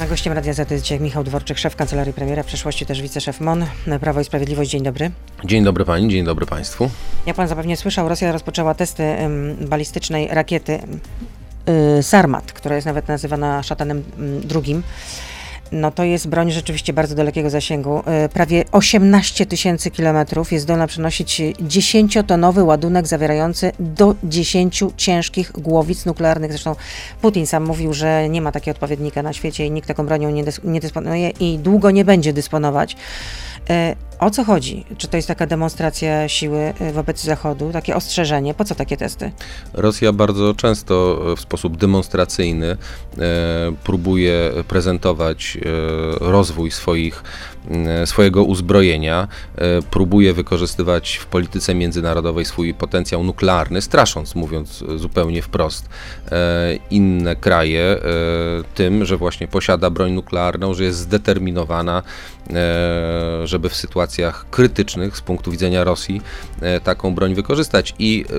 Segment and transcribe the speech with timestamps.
[0.00, 3.40] A gościem Radia Z jest dzisiaj Michał Dworczyk, szef Kancelarii Premiera, w przeszłości też wiceszef
[3.40, 3.66] MON,
[4.00, 4.70] Prawo i Sprawiedliwość.
[4.70, 5.10] Dzień dobry.
[5.44, 6.90] Dzień dobry pani, dzień dobry państwu.
[7.26, 10.78] Jak pan zapewne słyszał, Rosja rozpoczęła testy ym, balistycznej rakiety
[11.98, 14.82] y, Sarmat, która jest nawet nazywana szatanem ym, drugim.
[15.72, 18.02] No to jest broń rzeczywiście bardzo dalekiego zasięgu.
[18.24, 26.06] Y, prawie 18 tysięcy kilometrów jest zdolna przenosić 10-tonowy ładunek zawierający do 10 ciężkich głowic
[26.06, 26.52] nuklearnych.
[26.52, 26.76] Zresztą
[27.22, 30.44] Putin sam mówił, że nie ma takiego odpowiednika na świecie i nikt taką bronią nie,
[30.44, 32.96] dys- nie dysponuje i długo nie będzie dysponować.
[34.16, 34.84] Y, O co chodzi?
[34.98, 38.54] Czy to jest taka demonstracja siły y, wobec Zachodu, takie ostrzeżenie?
[38.54, 39.32] Po co takie testy?
[39.72, 42.76] Rosja bardzo często e, w sposób demonstracyjny e,
[43.84, 45.58] próbuje prezentować
[46.20, 47.22] rozwój swoich,
[48.04, 49.28] swojego uzbrojenia,
[49.90, 55.88] próbuje wykorzystywać w polityce międzynarodowej swój potencjał nuklearny, strasząc, mówiąc zupełnie wprost,
[56.90, 57.98] inne kraje
[58.74, 62.02] tym, że właśnie posiada broń nuklearną, że jest zdeterminowana,
[63.44, 66.20] żeby w sytuacjach krytycznych z punktu widzenia Rosji
[66.60, 67.94] e, taką broń wykorzystać.
[67.98, 68.32] I e,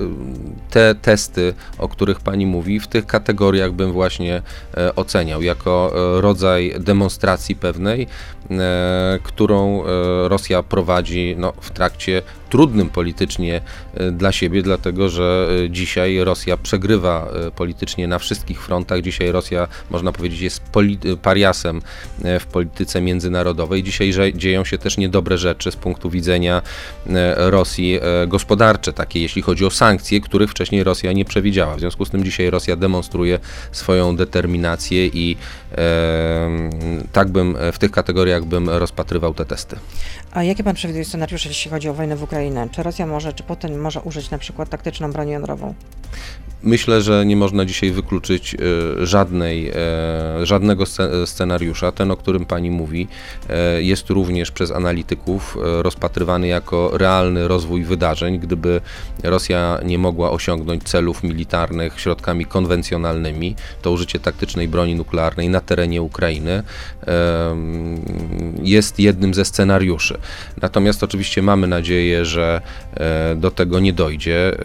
[0.69, 4.41] te testy, o których pani mówi, w tych kategoriach bym właśnie
[4.78, 8.08] e, oceniał jako e, rodzaj demonstracji pewnej,
[8.52, 9.85] e, którą e,
[10.28, 13.62] Rosja prowadzi no, w trakcie trudnym politycznie
[13.94, 19.02] e, dla siebie, dlatego że e, dzisiaj Rosja przegrywa e, politycznie na wszystkich frontach.
[19.02, 20.62] Dzisiaj Rosja, można powiedzieć, jest
[21.22, 21.81] pariasem
[22.40, 23.84] w polityce międzynarodowej.
[23.84, 26.62] Dzisiaj dzieją się też niedobre rzeczy z punktu widzenia
[27.36, 31.75] Rosji gospodarcze, takie jeśli chodzi o sankcje, których wcześniej Rosja nie przewidziała.
[31.75, 33.40] W związku z tym dzisiaj Rosja demonstruje
[33.72, 35.38] swoją determinację i
[35.78, 36.50] e,
[37.12, 39.75] tak bym w tych kategoriach bym rozpatrywał te testy.
[40.31, 42.36] A jakie pan przewiduje scenariusze, jeśli chodzi o wojnę w Ukrainie?
[42.71, 45.73] Czy Rosja może, czy Putin może użyć na przykład taktyczną broń jądrową?
[46.63, 48.58] Myślę, że nie można dzisiaj wykluczyć e,
[49.05, 51.91] żadnej, e, żadnego sce- scenariusza.
[51.91, 53.08] Ten, o którym pani mówi,
[53.50, 58.40] e, jest również przez analityków e, rozpatrywany jako realny rozwój wydarzeń.
[58.40, 58.81] Gdyby
[59.23, 66.01] Rosja nie mogła osiągnąć celów militarnych środkami konwencjonalnymi, to użycie taktycznej broni nuklearnej na terenie
[66.01, 66.63] Ukrainy
[68.63, 70.18] jest jednym ze scenariuszy.
[70.62, 72.62] Natomiast oczywiście mamy nadzieję, że
[72.94, 74.57] e, do tego nie dojdzie.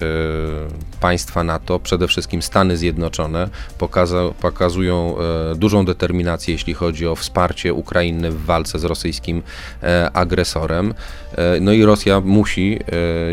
[1.06, 3.48] Państwa NATO, przede wszystkim Stany Zjednoczone,
[3.78, 5.14] pokaza- pokazują
[5.52, 9.42] e, dużą determinację, jeśli chodzi o wsparcie Ukrainy w walce z rosyjskim
[9.82, 10.94] e, agresorem.
[11.36, 12.78] E, No i Rosja musi,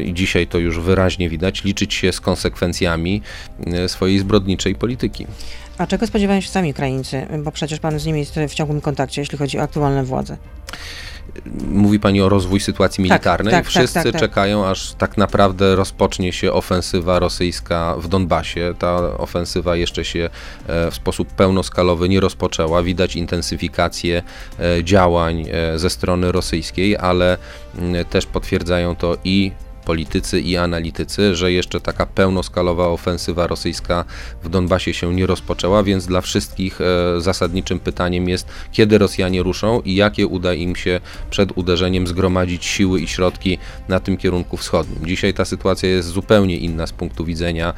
[0.06, 3.22] i dzisiaj to już wyraźnie widać, liczyć się z konsekwencjami
[3.88, 5.28] swojej zbrodniczej polityki.
[5.78, 7.28] A czego spodziewają się sami Ukraińcy?
[7.44, 10.38] Bo przecież pan z nimi jest w ciągłym kontakcie, jeśli chodzi o aktualne władze.
[11.72, 13.52] Mówi Pani o rozwój sytuacji militarnej.
[13.52, 14.22] tak, tak, Wszyscy tak, tak.
[14.22, 18.74] czekają, aż tak naprawdę rozpocznie się ofensywa rosyjska w Donbasie.
[18.80, 20.30] Ta ofensywa jeszcze się
[20.68, 22.84] e, w sposób pełnoskalowy nie rozpoczęła.
[22.84, 24.24] Widać intensyfikację
[24.60, 27.38] e, działań e, ze strony rosyjskiej, ale
[28.10, 29.52] też potwierdzają to i
[29.90, 34.06] politycy i analitycy, że jeszcze taka pełnoskalowa ofensywa rosyjska
[34.44, 39.82] w Donbasie się nie rozpoczęła, więc dla wszystkich e, zasadniczym pytaniem jest, kiedy Rosjanie ruszą
[39.82, 43.58] i jakie uda im się przed uderzeniem zgromadzić siły i środki
[43.88, 45.06] na tym kierunku wschodnim.
[45.06, 47.74] Dzisiaj ta sytuacja jest zupełnie inna z punktu widzenia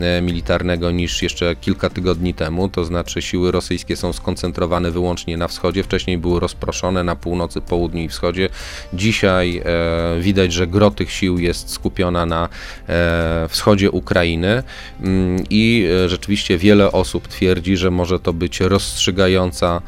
[0.00, 5.48] e, militarnego niż jeszcze kilka tygodni temu, to znaczy siły rosyjskie są skoncentrowane wyłącznie na
[5.48, 8.48] wschodzie, wcześniej były rozproszone na północy, południu i wschodzie.
[8.92, 12.48] Dzisiaj e, widać, że gro tych sił jest skupiona na
[12.88, 14.62] e, wschodzie Ukrainy.
[15.00, 19.82] Mm, i e, rzeczywiście wiele osób twierdzi, że może to być rozstrzygająca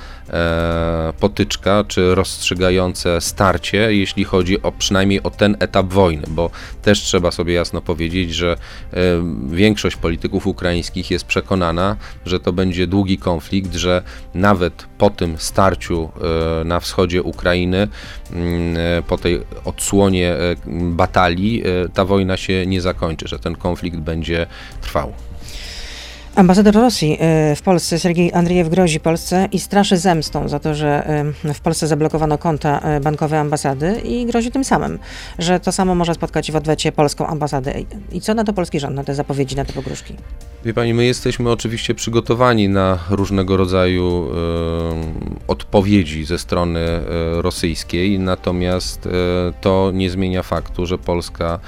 [1.21, 6.51] potyczka, czy rozstrzygające starcie, jeśli chodzi o przynajmniej o ten etap wojny, bo
[6.83, 8.97] też trzeba sobie jasno powiedzieć, że e,
[9.49, 11.97] większość polityków ukraińskich jest przekonana,
[12.27, 14.03] że to będzie długi konflikt, że
[14.35, 16.11] nawet po tym starciu
[16.61, 17.89] e, na wschodzie Ukrainy,
[18.33, 20.57] mm, e, po tej odsłonie e,
[20.91, 24.47] batalii, e, ta wojna się nie zakończy, że ten konflikt będzie
[24.81, 25.13] trwał.
[26.39, 27.19] Ambasador Rosji
[27.53, 31.11] y, w Polsce, Sergiej Andriejew, grozi Polsce i straszy zemstą za to, że
[31.45, 34.99] y, w Polsce zablokowano konta y, bankowe ambasady i grozi tym samym,
[35.39, 37.75] że to samo może spotkać w odwecie polską ambasadę.
[38.13, 40.15] I co na to polski rząd, na te zapowiedzi, na te pogróżki?
[40.65, 44.33] Wie pani, my jesteśmy oczywiście przygotowani na różnego rodzaju e,
[45.49, 47.03] odpowiedzi ze strony e,
[47.43, 49.11] rosyjskiej, natomiast e,
[49.61, 51.59] to nie zmienia faktu, że Polska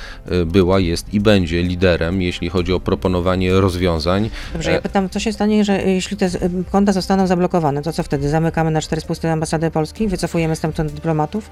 [0.46, 4.30] była, jest i będzie liderem, jeśli chodzi o proponowanie rozwiązań.
[4.60, 6.28] Dobrze, ja pytam, co się stanie, że jeśli te
[6.72, 8.28] konta zostaną zablokowane, to co wtedy?
[8.28, 10.08] Zamykamy na cztery spusty ambasady Polski?
[10.08, 11.50] Wycofujemy stamtąd dyplomatów?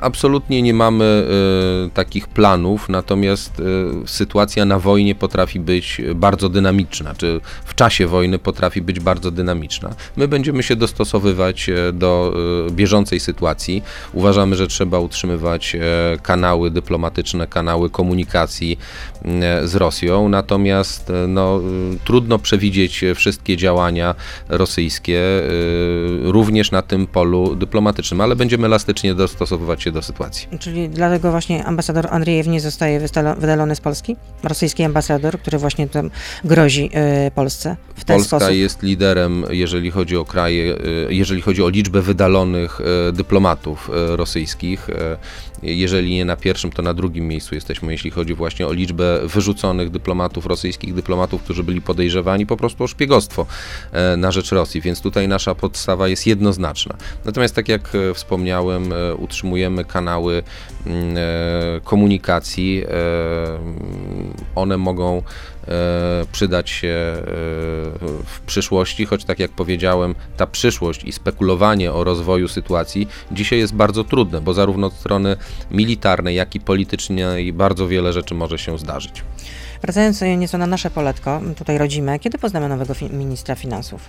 [0.00, 1.26] Absolutnie nie mamy
[1.86, 3.64] y, takich planów, natomiast y,
[4.06, 9.94] sytuacja na wojnie potrafi być bardzo dynamiczna, czy w czasie wojny potrafi być bardzo dynamiczna.
[10.16, 12.32] My będziemy się dostosowywać do
[12.68, 13.82] y, bieżącej sytuacji.
[14.12, 15.80] Uważamy, że trzeba utrzymywać y,
[16.22, 18.78] kanały dyplomatyczne, kanały komunikacji
[19.62, 21.60] y, z Rosją, natomiast no,
[22.04, 24.14] trudno przewidzieć wszystkie działania
[24.48, 25.22] rosyjskie,
[26.22, 30.48] również na tym polu dyplomatycznym, ale będziemy elastycznie dostosowywać się do sytuacji.
[30.58, 33.00] Czyli dlatego właśnie ambasador Andriejew nie zostaje
[33.38, 34.16] wydalony z Polski?
[34.42, 36.10] Rosyjski ambasador, który właśnie tam
[36.44, 36.90] grozi
[37.34, 38.56] Polsce w ten Polska sposób?
[38.56, 40.76] jest liderem, jeżeli chodzi o kraje,
[41.08, 42.80] jeżeli chodzi o liczbę wydalonych
[43.12, 44.88] dyplomatów rosyjskich.
[45.62, 49.90] Jeżeli nie na pierwszym, to na drugim miejscu jesteśmy, jeśli chodzi właśnie o liczbę wyrzuconych
[49.90, 53.46] dyplomatów, rosyjskich dyplomatów, którzy byli podejrzewani po prostu o szpiegostwo
[53.92, 56.96] e, na rzecz Rosji, więc tutaj nasza podstawa jest jednoznaczna.
[57.24, 60.42] Natomiast tak jak e, wspomniałem, e, utrzymujemy kanały
[60.86, 61.16] mm,
[61.84, 62.84] komunikacji,
[64.54, 65.22] one mogą
[66.32, 66.94] przydać się
[68.26, 73.74] w przyszłości, choć tak jak powiedziałem, ta przyszłość i spekulowanie o rozwoju sytuacji dzisiaj jest
[73.74, 75.36] bardzo trudne, bo zarówno od strony
[75.70, 79.22] militarnej, jak i politycznej bardzo wiele rzeczy może się zdarzyć.
[79.82, 84.08] Wracając nieco na nasze poletko, tutaj rodzime, kiedy poznamy nowego fi ministra finansów?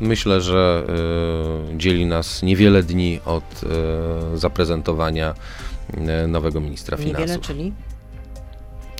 [0.00, 0.84] Myślę, że
[1.74, 3.44] y, dzieli nas niewiele dni od
[4.34, 5.34] y, zaprezentowania
[6.24, 7.46] y, nowego ministra niewiele, finansów.
[7.46, 7.72] czyli?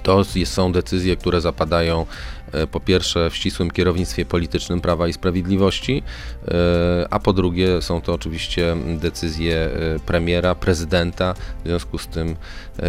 [0.02, 2.06] To są decyzje, które zapadają
[2.52, 6.02] e, po pierwsze w ścisłym kierownictwie politycznym Prawa i Sprawiedliwości,
[6.49, 9.70] e, a po drugie są to oczywiście decyzje e,
[10.06, 11.34] premiera, prezydenta.
[11.64, 12.37] W związku z tym,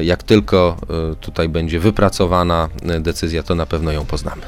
[0.03, 0.77] jak tylko
[1.21, 2.69] tutaj będzie wypracowana
[2.99, 4.41] decyzja, to na pewno ją poznamy.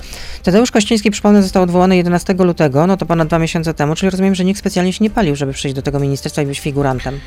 [0.44, 4.36] Tadeusz Kościński, przypomnę, został odwołany 11 lutego, no to ponad dwa miesiące temu, czyli rozumiem,
[4.36, 7.20] że nikt specjalnie się nie palił, żeby przyjść do tego ministerstwa i być figurantem.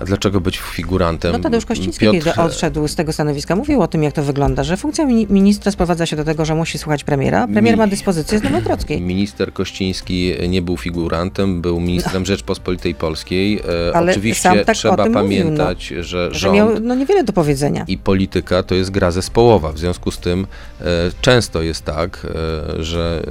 [0.00, 1.32] A dlaczego być figurantem?
[1.32, 2.18] No Tadeusz Kościński, Piotr...
[2.18, 6.06] kiedy odszedł z tego stanowiska, mówił o tym, jak to wygląda, że funkcja ministra sprowadza
[6.06, 7.46] się do tego, że musi słuchać premiera.
[7.46, 7.78] Premier Mi...
[7.78, 9.00] ma dyspozycję z Nowogrodzkiej.
[9.00, 13.60] Minister Kościński nie był figurantem, był ministrem Rzeczpospolitej Polskiej.
[13.90, 17.32] E, Ale Oczywiście tak trzeba pamiętać, mówił, no, że rząd że miał no, niewiele do
[17.32, 17.84] powiedzenia.
[17.88, 19.72] i polityka to jest gra zespołowa.
[19.72, 20.46] W związku z tym
[20.80, 20.84] e,
[21.20, 22.26] często jest tak,
[22.78, 23.22] e, że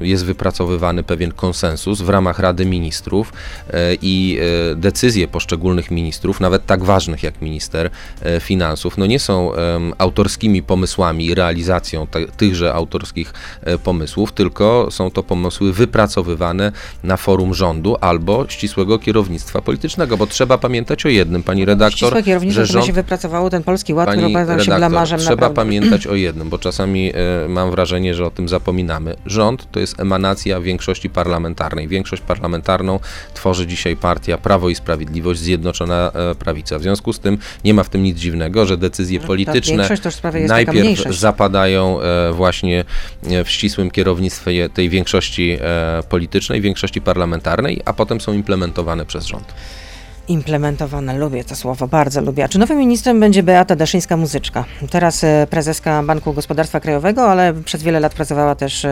[0.00, 3.32] e, jest wypracowywany pewien konsensus w ramach Rady Ministrów
[3.70, 4.38] e, i
[4.72, 7.90] e, decyzje poszczególnych ministrów, nawet tak ważnych jak minister
[8.22, 9.52] e, finansów, no nie są
[9.98, 12.06] autorskimi pomysłami i realizacją
[12.36, 16.72] tychże autorskich e, pomysłów, tylko są to pomysły wypracowywane
[17.04, 22.22] na forum rządu albo ścisłego kierownictwa politycznego, bo trzeba pamiętać o jednym, pani redaktor, Ścisłe
[22.22, 25.54] kierownictwo, że rząd, się wypracowało ten polski ład, pani który się blamarzem Trzeba naprawdę.
[25.54, 29.16] pamiętać o jednym, bo czasami e, mam wrażenie, że o tym zapominamy.
[29.26, 31.88] Rząd to jest emanacja większości parlamentarnej.
[31.88, 33.00] Większość parlamentarną
[33.34, 36.78] tworzy dzisiaj partia Prawo i Sprawiedliwość Zjednoczona Zjednoczona e, Prawica.
[36.78, 39.88] W związku z tym nie ma w tym nic dziwnego, że decyzje polityczne
[40.48, 42.84] najpierw zapadają e, właśnie
[43.22, 45.58] e, w ścisłym kierownictwie tej większości
[46.08, 49.54] politycznej, większości parlamentarnej, a potem są implementowane przez rząd
[50.28, 51.18] implementowane.
[51.18, 52.44] Lubię to słowo, bardzo lubię.
[52.44, 54.64] A czy nowym ministrem będzie Beata Daszyńska-Muzyczka?
[54.90, 58.86] Teraz prezeska Banku Gospodarstwa Krajowego, ale przez wiele lat pracowała też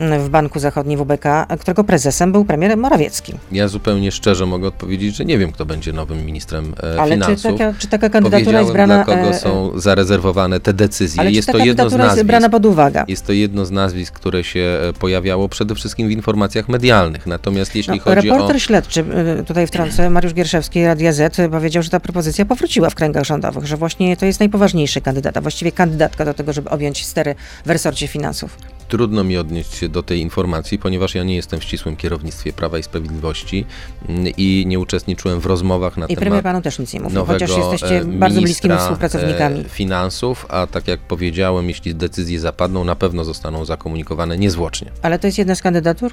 [0.00, 3.32] w Banku Zachodnim WBK, którego prezesem był premier Morawiecki.
[3.52, 7.46] Ja zupełnie szczerze mogę odpowiedzieć, że nie wiem, kto będzie nowym ministrem e, ale finansów.
[7.46, 9.04] Ale czy taka, czy taka kandydatura jest brana...
[9.04, 11.20] dla kogo e, są zarezerwowane te decyzje.
[11.20, 13.04] Ale jest to jedno z nazwisk, jest brana pod uwagę?
[13.08, 17.26] Jest to jedno z nazwisk, które się e, pojawiało przede wszystkim w informacjach medialnych.
[17.26, 18.58] Natomiast jeśli no, chodzi reporter o...
[18.58, 19.04] śledczy,
[19.46, 20.49] tutaj w trące, Mariusz Gierszewski,
[20.86, 25.00] Radia Z, powiedział, że ta propozycja powróciła w kręgach rządowych, że właśnie to jest najpoważniejszy
[25.00, 27.34] kandydat, a właściwie kandydatka do tego, żeby objąć stery
[27.66, 28.58] w resorcie finansów.
[28.88, 32.78] Trudno mi odnieść się do tej informacji, ponieważ ja nie jestem w ścisłym kierownictwie Prawa
[32.78, 33.66] i Sprawiedliwości
[34.08, 36.18] mm, i nie uczestniczyłem w rozmowach na I temat.
[36.18, 39.64] I premier panu też nic nie mówił, chociaż jesteście e, bardzo bliskimi współpracownikami.
[39.64, 44.90] Finansów, a tak jak powiedziałem, jeśli decyzje zapadną, na pewno zostaną zakomunikowane niezwłocznie.
[45.02, 46.12] Ale to jest jedna z kandydatur?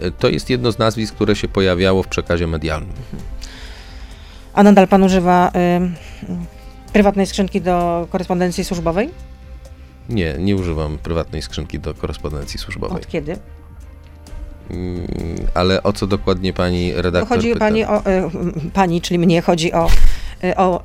[0.00, 2.92] E, to jest jedno z nazwisk, które się pojawiało w przekazie medialnym.
[4.56, 5.52] A nadal pan używa
[6.88, 9.10] y, prywatnej skrzynki do korespondencji służbowej?
[10.08, 12.96] Nie, nie używam prywatnej skrzynki do korespondencji służbowej.
[12.96, 13.36] Od kiedy?
[14.70, 15.06] Mm,
[15.54, 17.58] ale o co dokładnie pani redaktor Chodzi pyta?
[17.58, 18.02] pani o, y,
[18.74, 19.88] pani, czyli mnie chodzi o,
[20.44, 20.82] y, o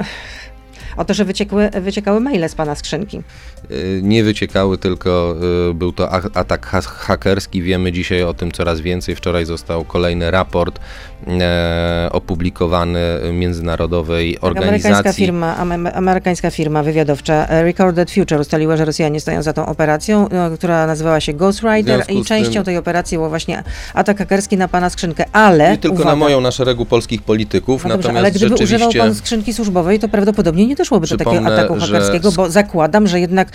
[0.97, 3.21] O to, że wyciekły, wyciekały maile z pana skrzynki.
[3.71, 5.35] Y, nie wyciekały, tylko
[5.73, 7.61] był to atak hakerski.
[7.61, 9.15] Wiemy dzisiaj o tym coraz więcej.
[9.15, 10.79] Wczoraj został kolejny raport
[12.11, 12.99] opublikowany
[13.33, 14.87] międzynarodowej organizacji.
[14.87, 15.57] Amerykańska firma,
[15.93, 20.87] amerykańska firma wywiadowcza e, Recorded Future ustaliła, że Rosjanie stoją za tą operacją, e, która
[20.87, 22.63] nazywała się Ghostwriter i częścią tym...
[22.63, 23.63] tej operacji był właśnie
[23.93, 25.73] atak hakerski na pana skrzynkę, ale...
[25.73, 27.83] I tylko uwaga, na moją, na szeregu polskich polityków.
[27.83, 28.87] No dobrze, natomiast ale gdyby rzeczywiście...
[28.87, 33.19] używał pan skrzynki służbowej, to prawdopodobnie nie doszłoby do takiego ataku hakerskiego, bo zakładam, że
[33.19, 33.47] jednak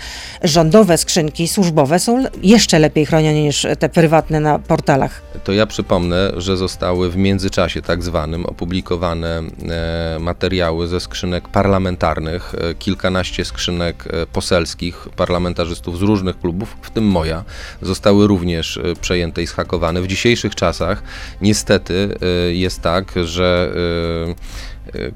[0.43, 5.21] rządowe skrzynki służbowe są jeszcze lepiej chronione niż te prywatne na portalach.
[5.43, 12.55] To ja przypomnę, że zostały w międzyczasie tak zwanym opublikowane e, materiały ze skrzynek parlamentarnych,
[12.55, 17.43] e, kilkanaście skrzynek e, poselskich parlamentarzystów z różnych klubów, w tym moja,
[17.81, 20.01] zostały również przejęte i schakowane.
[20.01, 21.03] W dzisiejszych czasach
[21.41, 22.15] niestety
[22.49, 23.73] jest tak, że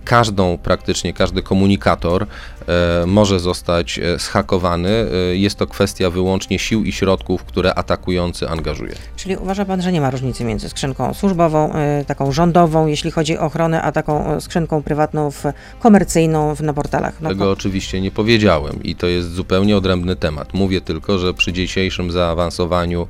[0.05, 2.25] każdą, praktycznie każdy komunikator
[2.67, 4.89] e, może zostać e, schakowany.
[4.89, 8.95] E, jest to kwestia wyłącznie sił i środków, które atakujący angażuje.
[9.15, 11.73] Czyli uważa Pan, że nie ma różnicy między skrzynką służbową,
[12.07, 15.43] taką rządową, jeśli chodzi o ochronę, a taką skrzynką prywatną, w,
[15.79, 17.13] komercyjną w, na portalach?
[17.21, 17.51] No, Tego to...
[17.51, 20.53] oczywiście nie powiedziałem i to jest zupełnie odrębny temat.
[20.53, 23.07] Mówię tylko, że przy dzisiejszym zaawansowaniu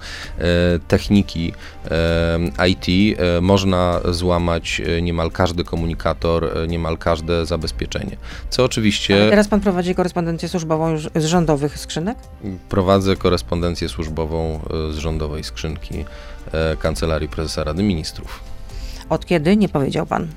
[0.87, 1.53] techniki
[2.67, 8.17] IT można złamać niemal każdy komunikator E, niemal każde zabezpieczenie.
[8.49, 9.15] Co oczywiście.
[9.15, 12.17] Ale teraz pan prowadzi korespondencję służbową już z rządowych skrzynek?
[12.69, 16.05] Prowadzę korespondencję służbową e, z rządowej skrzynki
[16.51, 18.39] e, Kancelarii Prezesa Rady Ministrów.
[19.09, 19.57] Od kiedy?
[19.57, 20.27] Nie powiedział pan.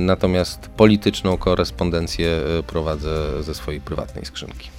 [0.00, 4.70] Natomiast polityczną korespondencję prowadzę ze swojej prywatnej skrzynki.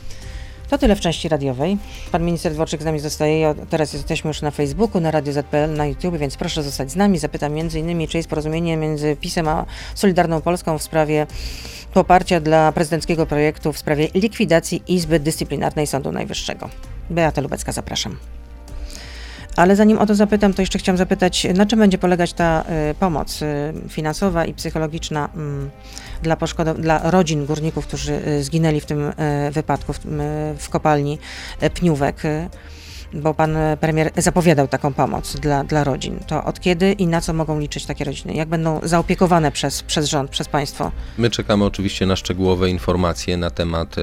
[0.70, 1.78] To tyle w części radiowej.
[2.12, 3.56] Pan minister Dworczyk z nami zostaje.
[3.70, 7.20] Teraz jesteśmy już na Facebooku, na Radio ZPL, na YouTube, więc proszę zostać z nami.
[7.20, 11.28] Zapytam innymi, czy jest porozumienie między PiSem a Solidarną Polską w sprawie
[11.94, 16.70] poparcia dla prezydenckiego projektu w sprawie likwidacji Izby Dyscyplinarnej Sądu Najwyższego.
[17.10, 18.18] Beata Lubecka, zapraszam.
[19.56, 22.94] Ale zanim o to zapytam, to jeszcze chciałam zapytać, na czym będzie polegać ta y,
[22.94, 26.38] pomoc y, finansowa i psychologiczna y, dla,
[26.78, 29.14] dla rodzin górników, którzy y, zginęli w tym y,
[29.52, 30.00] wypadku w, y,
[30.58, 31.20] w kopalni
[31.74, 32.22] Pniówek
[33.16, 36.20] bo pan premier zapowiadał taką pomoc dla, dla rodzin.
[36.28, 38.34] To od kiedy i na co mogą liczyć takie rodziny?
[38.34, 40.92] Jak będą zaopiekowane przez, przez rząd, przez państwo?
[41.18, 44.02] My czekamy oczywiście na szczegółowe informacje na temat e,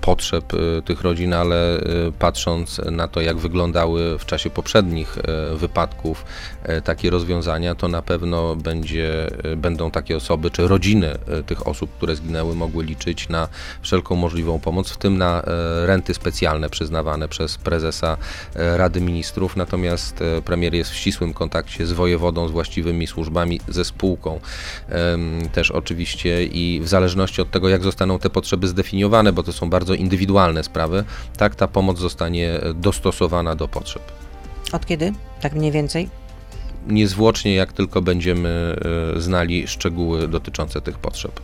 [0.00, 1.82] potrzeb e, tych rodzin, ale e,
[2.18, 6.24] patrząc na to, jak wyglądały w czasie poprzednich e, wypadków
[6.62, 11.90] e, takie rozwiązania, to na pewno będzie, e, będą takie osoby, czy rodziny tych osób,
[11.96, 13.48] które zginęły, mogły liczyć na
[13.82, 15.42] wszelką możliwą pomoc, w tym na
[15.86, 18.11] renty specjalne przyznawane przez prezesa
[18.54, 23.60] E, Rady Ministrów, natomiast e, premier jest w ścisłym kontakcie z wojewodą, z właściwymi służbami,
[23.68, 24.40] ze spółką
[25.52, 29.70] też oczywiście i w zależności od tego, jak zostaną te potrzeby zdefiniowane, bo to są
[29.70, 31.04] bardzo indywidualne sprawy,
[31.36, 34.02] tak ta pomoc zostanie dostosowana do potrzeb.
[34.72, 35.12] Od kiedy?
[35.40, 36.08] Tak mniej więcej?
[36.86, 38.76] Niezwłocznie, jak tylko będziemy
[39.16, 41.40] e, znali szczegóły dotyczące tych potrzeb.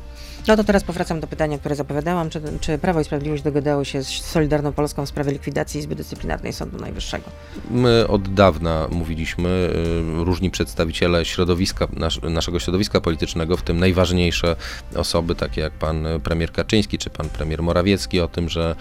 [0.49, 2.31] No to teraz powracam do pytania, które zapowiadałam.
[2.31, 6.53] Czy, czy Prawo i Sprawiedliwość dogadało się z Solidarną Polską w sprawie likwidacji Izby Dyscyplinarnej
[6.53, 7.25] Sądu Najwyższego?
[7.71, 14.57] My od dawna mówiliśmy, y, różni przedstawiciele środowiska, nas, naszego środowiska politycznego, w tym najważniejsze
[14.97, 18.77] osoby, takie jak pan premier Kaczyński czy pan premier Morawiecki, o tym, że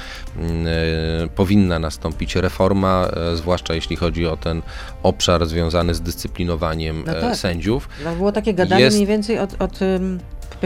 [1.26, 4.62] y, powinna nastąpić reforma, y, zwłaszcza jeśli chodzi o ten
[5.04, 7.36] obszar związany z dyscyplinowaniem no tak.
[7.36, 7.90] sędziów.
[8.04, 8.98] No było takie gadanie Jest...
[8.98, 9.80] mniej więcej od, od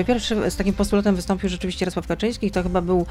[0.07, 3.05] Pierwszy z takim postulatem wystąpił rzeczywiście Jarosław Kaczyński i to chyba był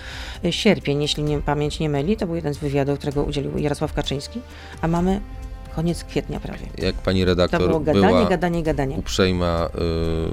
[0.44, 2.16] e, sierpień, jeśli nie, pamięć nie myli.
[2.16, 4.40] To był jeden z wywiadów, którego udzielił Jarosław Kaczyński,
[4.80, 5.20] a mamy
[5.76, 6.66] koniec kwietnia prawie.
[6.78, 8.96] Jak pani redaktor to było gadanie, była gadanie, gadanie.
[8.96, 9.68] uprzejma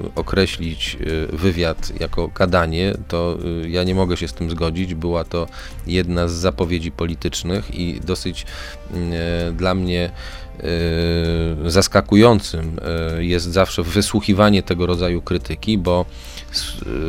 [0.05, 4.93] y, określić y, wywiad jako gadanie, to y, ja nie mogę się z tym zgodzić.
[4.93, 5.47] Była to
[5.87, 8.45] jedna z zapowiedzi politycznych i dosyć
[8.91, 10.11] y, dla mnie
[11.65, 12.79] zaskakującym
[13.19, 16.05] y, jest zawsze wysłuchiwanie tego rodzaju krytyki, bo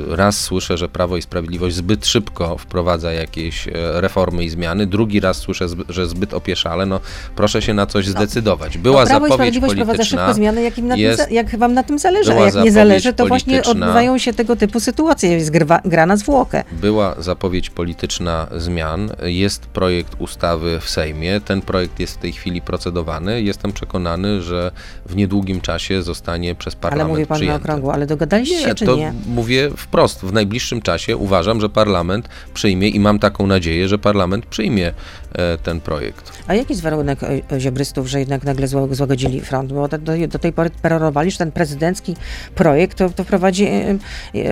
[0.09, 5.21] raz słyszę, że Prawo i Sprawiedliwość zbyt szybko wprowadza jakieś e, reformy i zmiany, drugi
[5.21, 6.87] raz słyszę, że zbyt opieszale.
[6.87, 7.01] No
[7.37, 8.13] proszę się na coś no.
[8.13, 8.79] zdecydować.
[8.79, 9.95] Była no, Prawo zapowiedź i Sprawiedliwość polityczna.
[9.95, 12.55] wprowadza szybko zmiany, jak, im na jest, tym, jak wam na tym zależy, a jak
[12.55, 15.31] nie zależy, to właśnie odbywają się tego typu sytuacje.
[15.31, 16.65] Jest gra, gra na zwłokę.
[16.73, 22.61] Była zapowiedź polityczna zmian, jest projekt ustawy w Sejmie, ten projekt jest w tej chwili
[22.61, 23.43] procedowany.
[23.43, 24.71] Jestem przekonany, że że
[25.07, 27.59] w niedługim czasie zostanie przez parlament Ale mówi pan przyjęty.
[27.59, 29.13] na okrągło, ale dogadaliście nie, się czy to nie?
[29.39, 30.21] Mówię wprost.
[30.21, 34.93] W najbliższym czasie uważam, że parlament przyjmie i mam taką nadzieję, że parlament przyjmie
[35.33, 36.33] e, ten projekt.
[36.47, 39.73] A jaki jest warunek e, ziobrystów, że jednak nagle złagodzili front?
[39.73, 42.17] Bo do, do, tej pory perorowali, że ten prezydencki
[42.55, 43.99] projekt to, to wprowadzi e,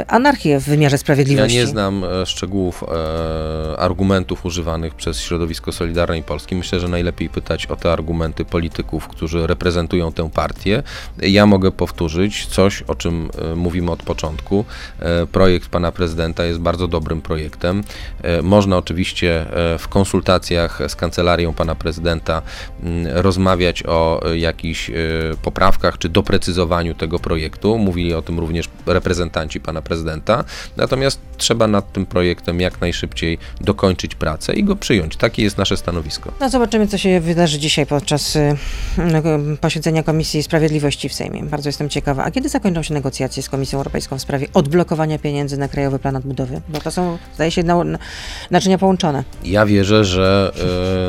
[0.08, 1.56] anarchię w wymiarze Ja sprawiedliwości.
[1.56, 6.54] nie znam szczegółów e, argumentów używanych przez środowisko Solidarnej Polski.
[6.54, 10.82] Myślę, że najlepiej pytać o te argumenty polityków, którzy reprezentują tę partię.
[11.22, 14.64] Ja mogę powtórzyć coś, o czym mówimy od początku.
[15.00, 17.82] E, projekt pana prezydenta jest bardzo dobrym projektem.
[18.22, 19.40] E, można oczywiście
[19.74, 22.42] e, w konsultacjach z kancelarią pana prezydenta
[22.82, 24.90] m, rozmawiać o jakichś
[25.42, 27.78] poprawkach czy doprecyzowaniu tego projektu.
[27.78, 30.44] Mówili o tym również reprezentanci pana prezydenta.
[30.76, 35.16] Natomiast trzeba nad tym projektem jak najszybciej dokończyć pracę i go przyjąć.
[35.16, 36.32] Takie jest nasze stanowisko.
[36.40, 38.56] No zobaczymy, co się wydarzy dzisiaj podczas y,
[39.52, 41.42] y, posiedzenia Komisji Sprawiedliwości w Sejmie.
[41.42, 42.24] Bardzo jestem ciekawa.
[42.24, 46.16] A kiedy zakończą się negocjacje z Komisją Europejską w sprawie odblokowania pieniędzy na Krajowy Plan
[46.16, 46.60] Odbudowy?
[46.68, 47.84] Bo to są, zdaje się, na,
[48.50, 49.24] naczynia połączone.
[49.44, 50.52] Ja wierzę, że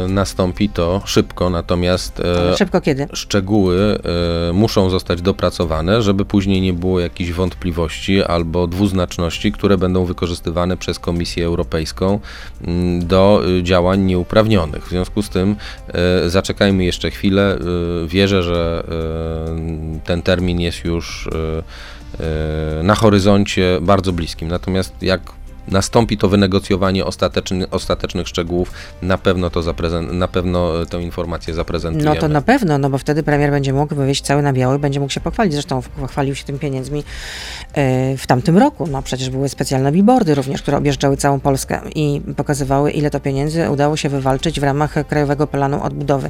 [0.06, 3.08] e, nastąpi to szybko, natomiast e, Szybko kiedy?
[3.14, 4.00] szczegóły
[4.50, 10.78] e, muszą zostać dopracowane, żeby później nie było jakichś wątpliwości albo dwuznaczności, które będą wykorzystywane
[10.78, 12.20] przez Komisję Europejską
[13.00, 14.86] do y, działań nieuprawnionych.
[14.86, 15.56] W związku z tym
[16.28, 17.58] zaczekajmy jeszcze chwilę.
[18.08, 18.84] Wierzę, że
[20.06, 21.30] ten termin jest już
[22.84, 24.48] na horyzoncie bardzo bliskim.
[24.48, 25.22] Natomiast jak
[25.68, 28.72] nastąpi to wynegocjowanie ostateczny, ostatecznych szczegółów,
[29.02, 32.16] na pewno to zaprezen- na pewno tę informację zaprezentujemy.
[32.16, 35.00] No to na pewno, no bo wtedy premier będzie mógł wyjść cały na biały, będzie
[35.00, 35.54] mógł się pochwalić.
[35.54, 37.04] Zresztą pochwalił się tym pieniędzmi
[37.74, 38.88] e, w tamtym roku.
[38.92, 43.70] No przecież były specjalne billboardy również, które objeżdżały całą Polskę i pokazywały, ile to pieniędzy
[43.70, 46.30] udało się wywalczyć w ramach Krajowego Planu Odbudowy.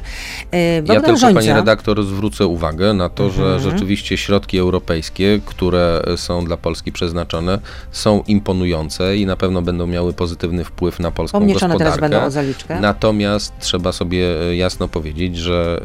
[0.52, 3.60] E, Ja Bogdan tylko, Rzońca- panie redaktor, zwrócę uwagę na to, że Mhm.
[3.70, 7.58] rzeczywiście środki europejskie, które są dla Polski przeznaczone,
[7.92, 12.14] są imponujące i na pewno będą miały pozytywny wpływ na polską Pomniejszone teraz gospodarkę.
[12.14, 12.80] będą o zaliczkę.
[12.80, 15.80] Natomiast trzeba sobie e, jasno powiedzieć, że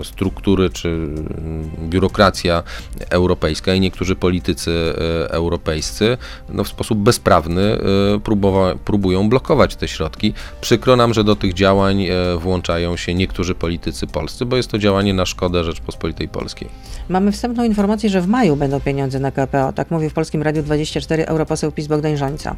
[0.00, 2.62] e, struktury czy mm, biurokracja
[3.10, 7.78] europejska i niektórzy politycy e, europejscy no, w sposób bezprawny
[8.24, 10.34] próbowa- próbują blokować te środki.
[10.60, 12.06] Przykro nam, że do tych działań
[12.38, 16.68] włączają się niektórzy politycy polscy, bo jest to działanie na szkodę Rzeczpospolitej Polskiej.
[17.08, 19.72] Mamy wstępną informację, że w maju będą pieniądze na KPO.
[19.72, 22.56] Tak mówił w Polskim Radiu 24 europoseł PiS Bogdan Żońca.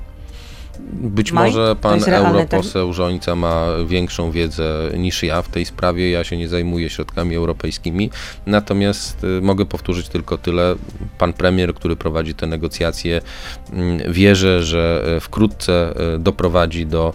[0.93, 1.51] Być Maj?
[1.51, 6.11] może pan europoseł Żońca ma większą wiedzę niż ja w tej sprawie.
[6.11, 8.11] Ja się nie zajmuję środkami europejskimi.
[8.47, 10.75] Natomiast y, mogę powtórzyć tylko tyle.
[11.19, 13.21] Pan premier, który prowadzi te negocjacje,
[13.73, 17.13] mm, wierzę, że y, wkrótce y, doprowadzi do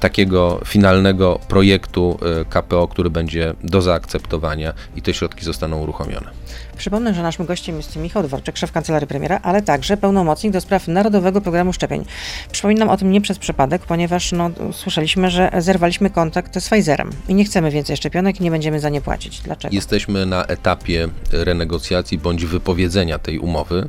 [0.00, 6.30] takiego finalnego projektu y, KPO, który będzie do zaakceptowania i te środki zostaną uruchomione.
[6.76, 10.88] Przypomnę, że naszym gościem jest Michał Dworczyk, szef Kancelarii Premiera, ale także pełnomocnik do spraw
[10.88, 12.04] Narodowego Programu Szczepień.
[12.52, 17.34] Przypominam o tym nie przez przypadek, ponieważ no, słyszeliśmy, że zerwaliśmy kontakt z Pfizerem i
[17.34, 19.40] nie chcemy więcej szczepionek i nie będziemy za nie płacić.
[19.40, 19.74] Dlaczego?
[19.74, 23.88] Jesteśmy na etapie renegocjacji bądź wypowiedzenia tej umowy.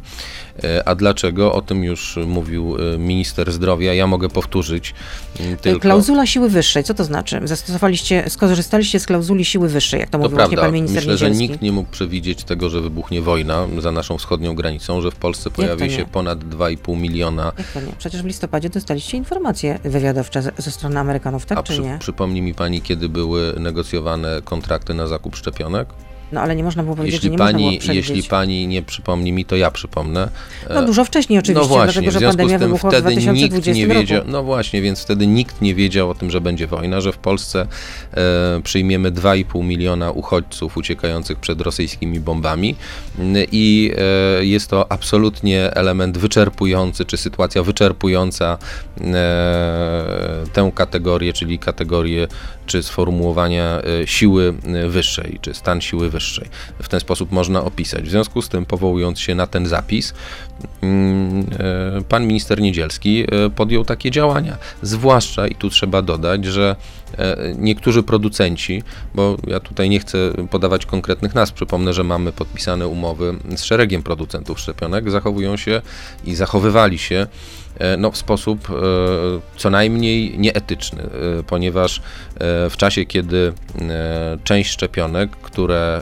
[0.64, 1.54] E, A dlaczego?
[1.54, 3.94] O tym już mówił e, minister zdrowia.
[3.94, 4.94] Ja mogę powtórzyć
[5.62, 5.80] tylko.
[5.80, 7.40] Klauzula siły wyższej, co to znaczy?
[7.44, 10.68] Zastosowaliście, skorzystaliście z klauzuli siły wyższej, jak to To mówił właśnie prawda.
[10.68, 11.50] pan minister Myślę, że Niedzielski.
[11.52, 15.50] nikt nie mógł przewidzieć tego, że wybuchnie wojna za naszą wschodnią granicą, że w Polsce
[15.52, 17.52] pojawi się ponad 2,5 miliona.
[17.58, 17.92] Jak to nie?
[17.98, 21.98] Przecież w listopadzie dostaliście informacje wywiadowcze ze, ze strony Amerykanów, tak A czy przy, nie?
[22.00, 25.90] przypomni mi pani, kiedy były negocjowane kontrakty na zakup szczepionek?
[26.32, 28.82] No ale nie można było powiedzieć, Jeśli że nie można było pani, jeśli pani nie
[28.84, 30.30] przypomni mi, to ja przypomnę.
[30.70, 33.72] No dużo wcześniej oczywiście, no właśnie, dlatego że w pandemia tym wybuchła w wtedy 2020
[33.72, 34.32] nikt nie wiedział, roku.
[34.32, 37.68] no właśnie, więc wtedy nikt nie wiedział o tym, że będzie wojna, że w Polsce
[38.14, 42.76] e, przyjmiemy 2,5 miliona uchodźców uciekających przed rosyjskimi bombami
[43.20, 43.92] N- i
[44.40, 48.58] e, jest to absolutnie element wyczerpujący, czy sytuacja wyczerpująca
[49.02, 49.04] e,
[50.54, 52.28] tę kategorię, czyli kategorię
[52.66, 56.50] czy sformułowania e, siły e, wyższej, czy stan siły wyższej.
[56.82, 58.06] W ten sposób można opisać.
[58.06, 60.14] W związku z tym, powołując się na ten zapis,
[60.82, 64.58] mm, e, pan minister Niedzielski podjął takie działania.
[64.82, 66.76] Zwłaszcza, i tu trzeba dodać, że
[67.58, 68.84] niektórzy producenci,
[69.16, 70.18] bo ja tutaj nie chcę
[70.50, 75.82] podawać konkretnych nazw, przypomnę, że mamy podpisane umowy z szeregiem producentów szczepionek, zachowują się
[76.26, 77.28] i zachowywali się
[77.98, 78.74] no, w sposób e,
[79.58, 82.02] co najmniej nieetyczny, e, ponieważ e,
[82.70, 86.02] w czasie, kiedy e, część szczepionek, które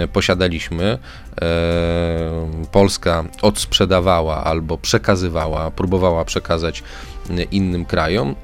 [0.00, 0.98] e, posiadaliśmy,
[1.42, 1.48] e,
[2.72, 6.82] Polska odsprzedawała albo przekazywała, próbowała przekazać
[7.50, 8.34] innym krajom,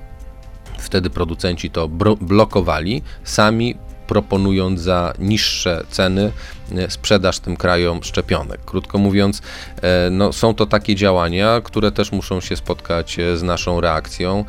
[0.78, 1.88] wtedy producenci to
[2.20, 6.32] blokowali, sami proponując za niższe ceny
[6.65, 8.60] E, sprzedaż tym krajom szczepionek.
[8.64, 9.42] Krótko mówiąc,
[9.82, 14.44] e, no, są to takie działania, które też muszą się spotkać e, z naszą reakcją.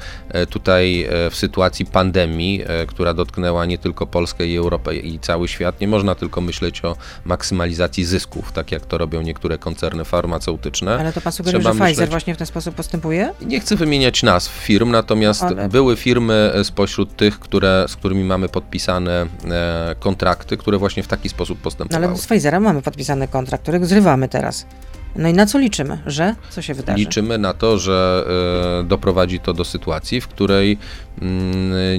[0.49, 5.87] Tutaj w sytuacji pandemii, która dotknęła nie tylko Polskę i Europę i cały świat, nie
[5.87, 10.99] można tylko myśleć o maksymalizacji zysków, tak jak to robią niektóre koncerny farmaceutyczne.
[10.99, 11.89] Ale to pan sugeruje, że myśleć...
[11.89, 13.33] Pfizer właśnie w ten sposób postępuje?
[13.41, 15.69] Nie chcę wymieniać nazw firm, natomiast Ale...
[15.69, 19.27] były firmy spośród tych, które, z którymi mamy podpisane
[19.99, 22.05] kontrakty, które właśnie w taki sposób postępowały.
[22.05, 24.65] Ale z Pfizerem mamy podpisany kontrakt, który zrywamy teraz.
[25.15, 25.97] No i na co liczymy?
[26.05, 26.99] Że co się wydarzy?
[26.99, 28.25] Liczymy na to, że
[28.81, 30.77] y, doprowadzi to do sytuacji, w której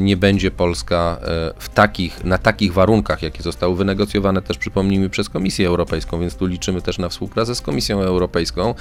[0.00, 5.28] nie będzie Polska y, w takich, na takich warunkach, jakie zostały wynegocjowane też, przypomnijmy, przez
[5.28, 8.74] Komisję Europejską, więc tu liczymy też na współpracę z Komisją Europejską,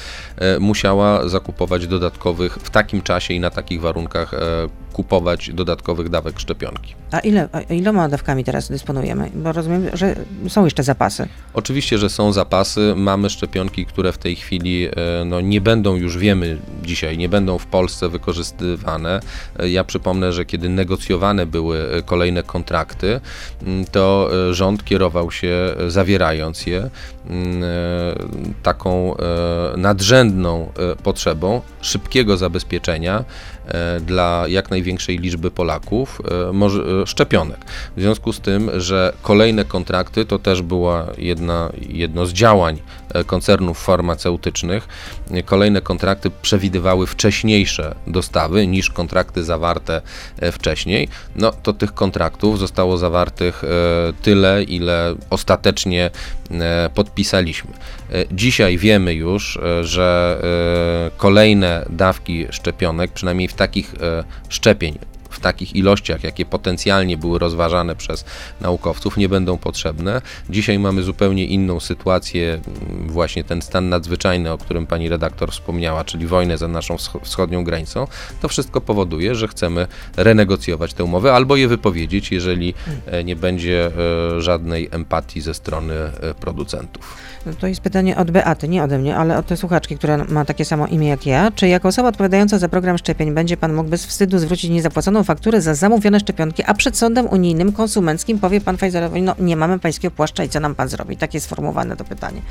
[0.60, 4.32] musiała zakupować dodatkowych w takim czasie i na takich warunkach
[4.98, 6.96] kupować dodatkowych dawek szczepionki.
[7.12, 9.32] A ile, a iloma dawkami teraz dysponujemy?
[9.36, 10.16] Bo rozumiem, że
[10.48, 11.28] są jeszcze zapasy.
[11.54, 12.94] Oczywiście, że są zapasy.
[12.96, 14.92] Mamy szczepionki, które w tej chwili e,
[15.26, 19.20] no, nie będą już, wiemy dzisiaj, nie będą w Polsce wykorzystywane.
[19.60, 23.20] E, ja przypomnę, że kiedy negocjowane były e, kolejne kontrakty,
[23.92, 26.90] to rząd kierował się, zawierając je,
[28.64, 29.16] taką
[29.78, 30.72] nadrzędną
[31.04, 33.24] potrzebą szybkiego zabezpieczenia
[33.57, 33.57] E,
[34.02, 37.66] dla jak największej liczby Polaków e, e, szczepionek.
[37.98, 42.80] W związku z tym, że kolejne kontrakty to też była jedna, jedno z działań
[43.26, 44.88] koncernów farmaceutycznych.
[45.46, 50.02] Kolejne kontrakty przewidywały wcześniejsze dostawy niż kontrakty zawarte
[50.52, 51.10] wcześniej.
[51.36, 53.64] No to tych kontraktów zostało zawartych
[54.22, 56.10] tyle, ile ostatecznie
[56.94, 57.72] podpisaliśmy.
[58.32, 60.38] Dzisiaj wiemy już, że
[61.18, 67.96] kolejne dawki szczepionek, przynajmniej w takich e, szczepień, w takich ilościach, jakie potencjalnie były rozważane
[67.96, 68.26] przez
[68.62, 70.22] naukowców, nie będą potrzebne.
[70.50, 72.62] Dzisiaj mamy zupełnie inną sytuację,
[73.06, 78.08] właśnie ten stan nadzwyczajny, o którym pani redaktor wspomniała, czyli wojnę za naszą wschodnią granicą.
[78.42, 79.88] To wszystko powoduje, że chcemy
[80.18, 82.74] renegocjować tę umowę albo je wypowiedzieć, jeżeli
[83.06, 83.92] e, nie będzie
[84.38, 85.94] e, żadnej empatii ze strony
[86.40, 87.27] producentów.
[87.56, 90.66] To jest pytanie od Beaty, nie ode mnie, ale od tej słuchaczki, która ma takie
[90.66, 91.52] samo imię jak ja.
[91.52, 95.62] Czy jako osoba odpowiadająca za program szczepień będzie pan mógł bez wstydu zwrócić niezapłaconą fakturę
[95.62, 100.16] za zamówione szczepionki, a przed sądem unijnym konsumenckim powie pan Pfizerowi, no nie mamy pańskiego
[100.16, 101.18] płaszcza i co nam pan zrobi?
[101.18, 102.42] Takie sformułowane to pytanie.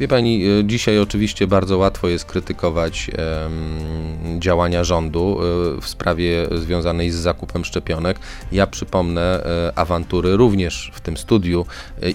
[0.00, 6.48] Wie pani, e, dzisiaj oczywiście bardzo łatwo jest krytykować um, działania rządu e, w sprawie
[6.54, 8.18] związanej z zakupem szczepionek.
[8.52, 11.66] Ja przypomnę e, awantury również w tym studiu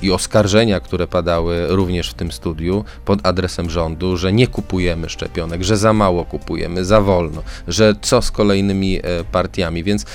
[0.02, 5.64] i oskarżenia, które padały również w tym studiu pod adresem rządu, że nie kupujemy szczepionek,
[5.64, 9.00] że za mało kupujemy, za wolno, że co z kolejnymi
[9.32, 9.84] partiami.
[9.84, 10.06] Więc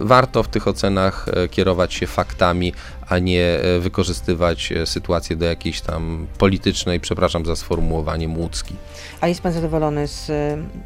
[0.00, 2.72] warto w tych ocenach kierować się faktami,
[3.12, 8.74] a nie e, wykorzystywać e, sytuację do jakiejś tam politycznej, przepraszam za sformułowanie, młódzki.
[9.20, 10.26] A jest Pan zadowolony z,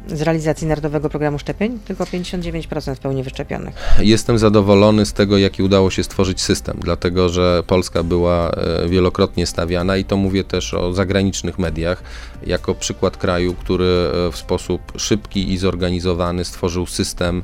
[0.07, 1.79] z realizacji Narodowego Programu Szczepień?
[1.79, 3.75] Tylko 59% w pełni wyszczepionych.
[3.99, 9.45] Jestem zadowolony z tego, jaki udało się stworzyć system, dlatego że Polska była e, wielokrotnie
[9.45, 12.03] stawiana i to mówię też o zagranicznych mediach,
[12.45, 17.43] jako przykład kraju, który w sposób szybki i zorganizowany stworzył system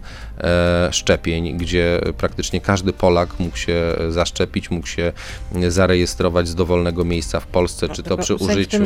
[0.91, 5.12] szczepień, gdzie praktycznie każdy Polak mógł się zaszczepić, mógł się
[5.67, 8.86] zarejestrować z dowolnego miejsca w Polsce, czy to przy użyciu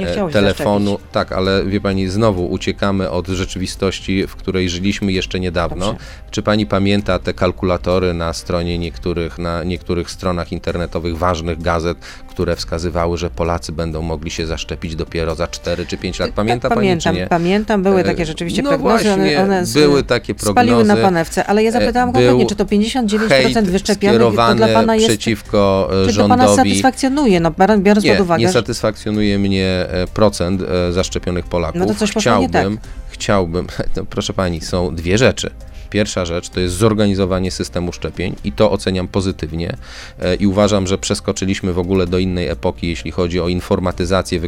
[0.00, 0.98] e, telefonu.
[1.12, 5.86] Tak, ale wie pani, znowu uciekamy od rzeczywistości, w której żyliśmy jeszcze niedawno.
[5.86, 6.04] Dobrze.
[6.30, 11.98] Czy pani pamięta te kalkulatory na stronie niektórych, na niektórych stronach internetowych ważnych gazet,
[12.36, 16.30] które wskazywały, że Polacy będą mogli się zaszczepić dopiero za 4 czy 5 lat.
[16.30, 17.26] Pamięta tak, pani, pamiętam, czy nie?
[17.26, 19.04] Pamiętam, były takie e, rzeczywiście no prognozy.
[19.04, 20.68] Właśnie, one, one były takie prognozy.
[20.68, 25.08] Spaliły na panewce, ale ja zapytałam konkretnie, czy to 59% wyszczepionych to dla pana jest...
[25.08, 26.12] przeciwko czy rządowi.
[26.12, 28.42] Czy to pana satysfakcjonuje, no, biorąc nie, pod uwagę...
[28.42, 31.80] nie satysfakcjonuje mnie e, procent e, zaszczepionych Polaków.
[31.80, 32.88] No to coś chciałbym, tak.
[33.08, 35.50] chciałbym, no, proszę pani, są dwie rzeczy.
[35.96, 39.76] Pierwsza rzecz to jest zorganizowanie systemu szczepień i to oceniam pozytywnie
[40.18, 44.40] e, i uważam, że przeskoczyliśmy w ogóle do innej epoki, jeśli chodzi o informatyzację,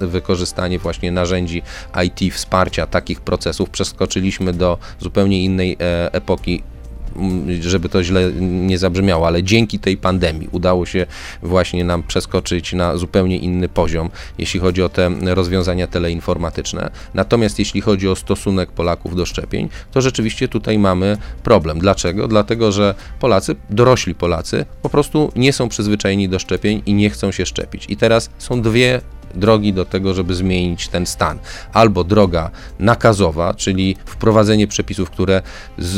[0.00, 1.62] wykorzystanie właśnie narzędzi
[2.04, 3.70] IT, wsparcia takich procesów.
[3.70, 6.62] Przeskoczyliśmy do zupełnie innej e, epoki
[7.60, 11.06] żeby to źle nie zabrzmiało, ale dzięki tej pandemii udało się
[11.42, 16.90] właśnie nam przeskoczyć na zupełnie inny poziom, jeśli chodzi o te rozwiązania teleinformatyczne.
[17.14, 21.78] Natomiast jeśli chodzi o stosunek Polaków do szczepień, to rzeczywiście tutaj mamy problem.
[21.78, 22.28] Dlaczego?
[22.28, 27.32] Dlatego, że Polacy, dorośli Polacy, po prostu nie są przyzwyczajeni do szczepień i nie chcą
[27.32, 27.86] się szczepić.
[27.88, 29.00] I teraz są dwie
[29.36, 31.38] drogi do tego, żeby zmienić ten stan.
[31.72, 35.42] Albo droga nakazowa, czyli wprowadzenie przepisów, które
[35.78, 35.96] z,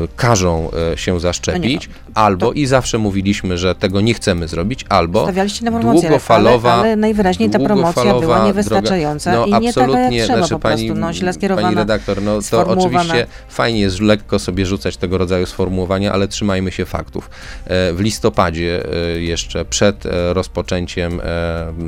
[0.00, 5.22] yy, każą się zaszczepić, albo To- i zawsze mówiliśmy, że tego nie chcemy zrobić, albo
[5.22, 9.58] Stawialiście na promocję, długofalowa, ale, ale najwyraźniej ta promocja była niewystarczająca droga.
[9.58, 11.66] i nie taka jak trzeba znaczy po prostu, pani, no źle skierowana.
[11.68, 16.72] Pani redaktor, no to oczywiście fajnie jest lekko sobie rzucać tego rodzaju sformułowania, ale trzymajmy
[16.72, 17.30] się faktów.
[17.66, 18.82] E, W listopadzie
[19.14, 21.20] e, jeszcze przed e, rozpoczęciem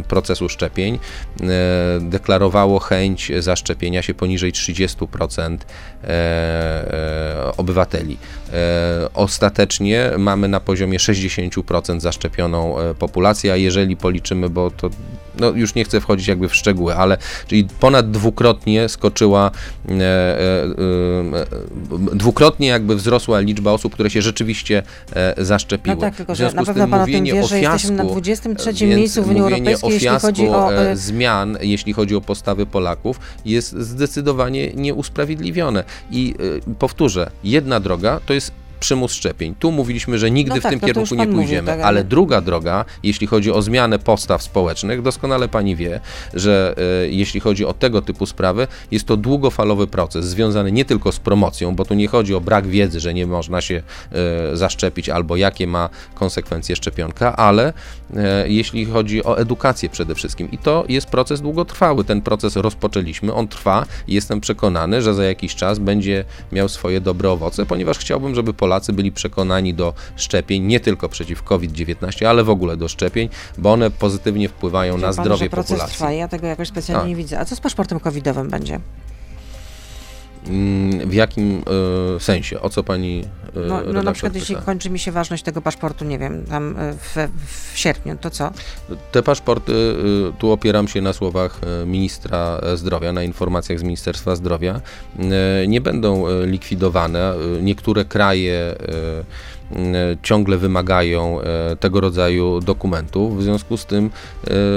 [0.08, 0.98] procesu szczepień
[2.00, 5.56] deklarowało chęć zaszczepienia się poniżej 30%
[6.04, 8.16] e, e, obywateli.
[9.14, 14.90] Ostatecznie mamy na poziomie 60% zaszczepioną e, populację, a jeżeli policzymy, bo to
[15.40, 19.50] no już nie chcę wchodzić jakby w szczegóły, ale czyli ponad dwukrotnie skoczyła,
[19.88, 20.66] e, e, e,
[22.14, 25.96] dwukrotnie jakby wzrosła liczba osób, które się rzeczywiście e, zaszczepiły.
[25.96, 27.60] No tak, tylko że na z pewno tym pan o tym mówienie wie, o że
[27.60, 30.90] jesteśmy na fiasku, 23 więc miejscu w Unii Europejskiej, o jeśli fiasku chodzi o, e,
[30.90, 35.84] e, zmian, jeśli chodzi o postawy Polaków, jest zdecydowanie nieusprawiedliwione.
[36.10, 36.34] I
[36.68, 39.54] e, powtórzę, jedna droga to jest przymus szczepień.
[39.58, 41.86] Tu mówiliśmy, że nigdy No w tak, tym no kierunku nie mówił, pójdziemy, tak, ale
[41.86, 46.00] ale- druga droga, jeśli chodzi o zmianę postaw społecznych, doskonale pani wie,
[46.34, 51.12] że e, jeśli chodzi o tego typu sprawy, jest to długofalowy proces związany nie tylko
[51.12, 53.82] z promocją, bo tu nie chodzi o brak wiedzy, że nie można się
[54.52, 57.72] e, zaszczepić albo jakie ma konsekwencje szczepionka, ale
[58.16, 60.50] e, jeśli chodzi o edukację przede wszystkim.
[60.50, 62.04] I to jest proces długotrwały.
[62.04, 67.00] Ten proces rozpoczęliśmy, on trwa i jestem przekonany, że za jakiś czas będzie miał swoje
[67.00, 72.44] dobre owoce, ponieważ chciałbym, żeby Polacy byli przekonani do szczepień, nie tylko przeciw COVID-19, ale
[72.44, 73.28] w ogóle do szczepień,
[73.58, 75.94] bo one pozytywnie wpływają Wie na pan, zdrowie że proces populacji.
[75.94, 77.08] trwa, ja tego jakoś specjalnie Tak.
[77.08, 77.40] nie widzę.
[77.40, 78.80] A co z paszportem covidowym będzie?
[80.48, 81.62] Mm, W jakim
[82.16, 82.60] e, sensie?
[82.60, 83.24] O co pani
[83.56, 84.66] e, No, no na przykład jeśli pyta?
[84.66, 87.16] kończy mi się ważność tego paszportu, nie wiem, tam e, w,
[87.72, 88.50] w sierpniu, to co?
[89.12, 94.36] Te paszporty, y, tu opieram się na słowach y, ministra zdrowia, na informacjach z Ministerstwa
[94.36, 94.80] Zdrowia,
[95.62, 97.34] y, nie będą y, likwidowane.
[97.58, 98.74] Y, Niektóre kraje
[99.72, 101.40] y, y, ciągle wymagają
[101.72, 104.10] y, tego rodzaju dokumentów, w związku z tym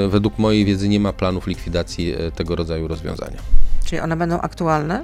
[0.06, 3.38] y, według mojej wiedzy nie ma planów likwidacji y, tego rodzaju rozwiązania.
[3.86, 5.04] Czyli one będą aktualne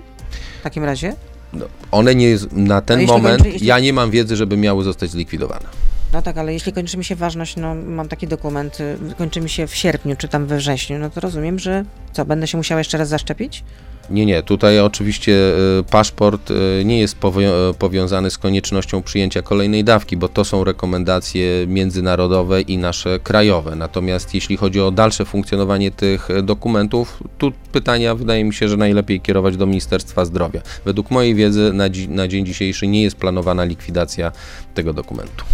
[0.60, 1.16] w takim razie?
[1.54, 5.10] No, one nie, na ten moment, kończy- jeśli- ja nie mam wiedzy, żeby miały zostać
[5.10, 5.66] zlikwidowane.
[6.14, 9.50] No tak, ale jeśli kończy mi się ważność, no mam taki dokument, y, kończy mi
[9.50, 12.80] się w sierpniu czy tam we wrześniu, no to rozumiem, że co, będę się musiała
[12.80, 13.64] jeszcze raz zaszczepić?
[14.12, 14.44] Nie, nie.
[14.44, 15.32] Tutaj oczywiście
[15.80, 20.64] y, paszport y, nie jest powo- powiązany z koniecznością przyjęcia kolejnej dawki, bo to są
[20.64, 23.76] rekomendacje międzynarodowe i nasze krajowe.
[23.76, 28.78] Natomiast jeśli chodzi o dalsze funkcjonowanie tych y, dokumentów, tu pytania wydaje mi się, że
[28.78, 30.62] najlepiej kierować do Ministerstwa Zdrowia.
[30.86, 34.32] Według mojej wiedzy na, dzi- na dzień dzisiejszy nie jest planowana likwidacja
[34.74, 35.46] tego dokumentu.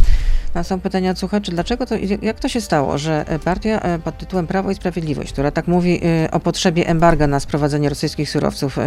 [0.63, 4.17] Są pytania od słuchaczy, dlaczego to, jak to się stało, że e, partia e, pod
[4.17, 8.77] tytułem Prawo i Sprawiedliwość, która tak mówi e, o potrzebie embarga na sprowadzenie rosyjskich surowców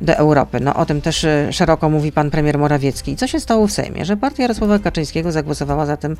[0.00, 3.12] do Europy, no o tym też szeroko mówi pan premier Morawiecki.
[3.12, 4.04] I co się stało w Sejmie?
[4.04, 6.16] Że partia Jarosława Kaczyńskiego zagłosowała za tym,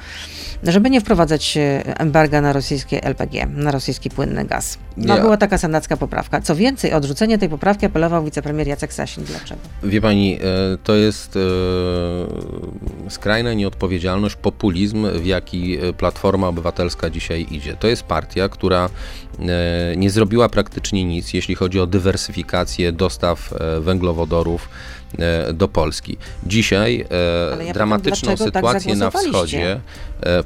[0.63, 4.79] żeby nie wprowadzać embarga na rosyjskie LPG, na rosyjski płynny gaz.
[4.97, 6.41] No była taka senacka poprawka.
[6.41, 9.25] Co więcej, odrzucenie tej poprawki apelował wicepremier Jacek Sasin.
[9.25, 9.61] Dlaczego?
[9.83, 10.39] Wie pani,
[10.85, 11.39] to jest
[13.09, 17.77] skrajna nieodpowiedzialność, populizm, w jaki e, Platforma Obywatelska dzisiaj idzie.
[17.77, 18.89] To jest partia, która
[19.39, 24.69] e, nie zrobiła praktycznie nic, jeśli chodzi o dywersyfikację dostaw e, węglowodorów
[25.53, 26.17] do Polski.
[26.47, 27.07] Dzisiaj
[27.67, 29.81] ja dramatyczną pytam, dlaczego tak sytuację na wschodzie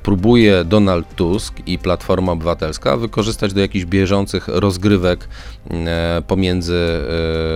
[0.02, 5.28] próbuje Donald Tusk i Platforma Obywatelska wykorzystać do jakichś bieżących rozgrywek
[5.70, 6.74] e, pomiędzy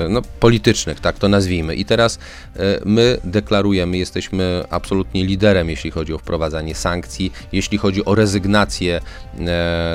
[0.07, 1.75] e, no, politycznych, tak to nazwijmy.
[1.75, 2.19] I teraz
[2.57, 8.97] e, my deklarujemy, jesteśmy absolutnie liderem, jeśli chodzi o wprowadzanie sankcji, jeśli chodzi o rezygnację
[8.97, 9.01] e,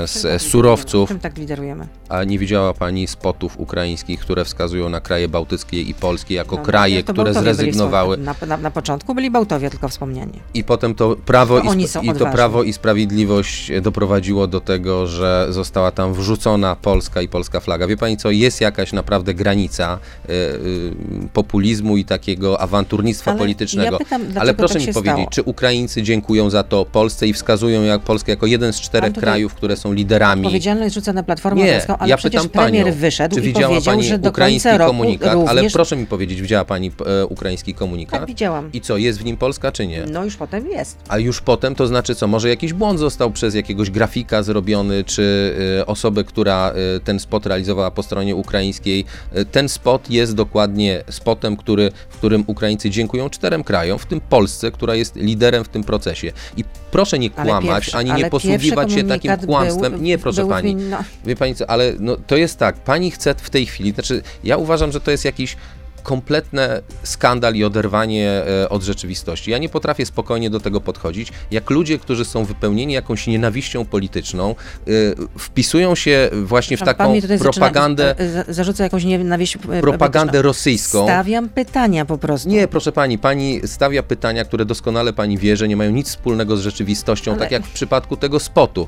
[0.07, 1.09] z tak surowców.
[1.09, 1.87] Czym tak liderujemy?
[2.09, 6.61] A nie widziała Pani spotów ukraińskich, które wskazują na kraje bałtyckie i polskie jako No,
[6.63, 10.39] kraje, to które Bałtowie zrezygnowały Na, na, na początku byli Bałtowie tylko wspomniani.
[10.53, 12.37] i potem to prawo, To i, i to odważni.
[12.37, 17.87] prawo i sprawiedliwość doprowadziło do tego, że została tam wrzucona Polska i polska flaga.
[17.87, 19.99] Wie pani co, jest jakaś naprawdę granica
[20.29, 20.93] y, y,
[21.33, 23.91] populizmu i takiego awanturnictwa Ale politycznego.
[23.91, 25.29] ja pytam, Ale proszę tak mi powiedzieć, stało?
[25.29, 29.53] czy Ukraińcy dziękują za to Polsce i wskazują jak Polskę jako jeden z czterech krajów,
[29.53, 33.29] które są liderami Odpowiedzialność rzuca na Platformę nie, Obywatelską, ale ja przecież pytam premier panią,
[33.29, 35.49] czy i widziała powiedział, pani że do ukraiński końca roku komunikat, również...
[35.49, 38.19] ale proszę mi powiedzieć, widziała pani e, ukraiński komunikat?
[38.19, 38.69] Tak, widziałam.
[38.73, 40.05] I co, jest w nim Polska czy nie?
[40.11, 40.97] No już potem jest.
[41.07, 42.27] A już potem to znaczy co?
[42.27, 47.45] Może jakiś błąd został przez jakiegoś grafika zrobiony, czy y, osobę, która y, ten spot
[47.45, 49.05] realizowała po stronie ukraińskiej.
[49.37, 54.21] Y, ten spot jest dokładnie spotem, który, w którym Ukraińcy dziękują czterem krajom, w tym
[54.21, 56.31] Polsce, która jest liderem w tym procesie.
[56.57, 59.91] I proszę nie kłamać, pierwszy- ani nie posługiwać się takim kłamstwem.
[59.91, 60.75] Był, nie, proszę pani.
[60.75, 63.91] min- no, Wie pani co, ale no, to jest tak, pani chce w tej chwili,
[63.91, 65.57] znaczy ja uważam, że to jest jakiś
[66.05, 68.29] kompletne skandal i oderwanie
[68.63, 69.51] e, od rzeczywistości.
[69.51, 74.55] Ja nie potrafię spokojnie do tego podchodzić, jak ludzie, którzy są wypełnieni jakąś nienawiścią polityczną,
[74.87, 74.91] e,
[75.39, 79.55] wpisują się właśnie w pan taką propagandę, zaczyna, za- zarzuca jakąś nienawiść.
[79.71, 81.03] e, propagandę rosyjską.
[81.03, 82.49] Stawiam pytania po prostu.
[82.49, 86.57] Nie, proszę pani, pani stawia pytania, które doskonale pani wie, że nie mają nic wspólnego
[86.57, 88.87] z rzeczywistością, Ale- tak jak w przypadku tego spotu.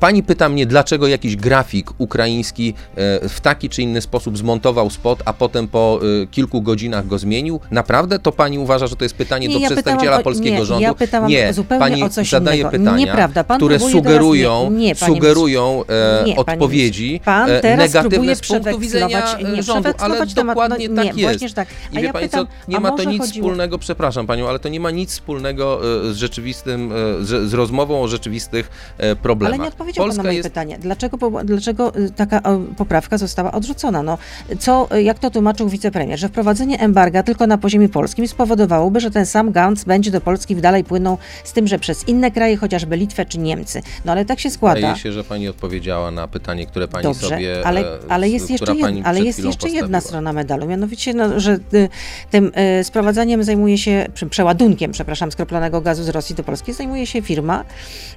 [0.00, 5.22] Pani pyta mnie, dlaczego jakiś grafik ukraiński e, w taki czy inny sposób zmontował spot,
[5.24, 7.60] a potem po e, kilku godzinach go zmienił.
[7.70, 10.64] Naprawdę to pani uważa, że to jest pytanie Nie, do ja przedstawiciela o- polskiego nie,
[10.64, 10.82] rządu?
[10.82, 12.78] ja pytałam nie, zupełnie pani o coś zadaje innego.
[12.78, 17.20] pytania, Nieprawda, pan które sugerują, nie- nie, sugerują e, Nie, odpowiedzi.
[17.24, 21.40] Pan teraz negatywne z punktu widzenia nie, rządu, ale przewekslować temat, no dokładnie nie, tak
[21.42, 21.54] jest.
[21.54, 21.68] tak.
[21.92, 24.58] I wie ja pani pytam, co, nie ma to nic chodziło- wspólnego, przepraszam panią, ale
[24.58, 25.80] to nie ma nic wspólnego
[26.12, 29.74] z rzeczywistym, z, z rozmową o rzeczywistych problemach.
[29.84, 30.78] Ale odpowiedział Polska pan na moje jest pytanie.
[30.80, 32.40] Dlaczego, dlaczego y, taka
[32.76, 34.02] poprawka została odrzucona?
[34.02, 34.18] No,
[34.58, 39.10] co, y, jak to tłumaczył wicepremier, że wprowadzenie embarga tylko na poziomie polskim spowodowałoby, że
[39.10, 42.96] ten sam gaz będzie do Polski dalej płynął z tym, że przez inne kraje, chociażby
[42.96, 43.82] Litwę czy Niemcy.
[44.04, 44.74] No ale tak się składa.
[44.76, 47.66] Wydaje się, że pani odpowiedziała na pytanie, które pani Dobrze, sobie.
[47.66, 51.40] ale, e, ale s- jest jeszcze, jed, ale jest jeszcze jedna strona medalu, mianowicie, no,
[51.40, 51.88] że y,
[52.30, 57.22] tym y, sprowadzaniem zajmuje się, przeładunkiem, przepraszam, skroplonego gazu z Rosji do Polski zajmuje się
[57.22, 57.64] firma,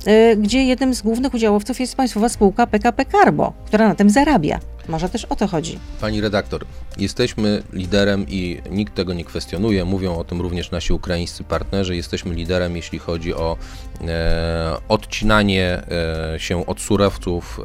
[0.08, 4.60] y, gdzie jednym z głównych udziałowców jest państwowa spółka PKP Carbo, która na tym zarabia.
[4.88, 5.80] Może też o to chodzi.
[6.02, 6.65] Pani redaktor,
[6.98, 9.86] jesteśmy liderem i nikt tego nie kwestionuje.
[9.86, 11.96] Mówią o tym również nasi ukraińscy partnerzy.
[11.96, 13.58] Jesteśmy liderem, jeśli chodzi o
[14.02, 15.82] e, odcinanie
[16.36, 17.60] e, się od surowców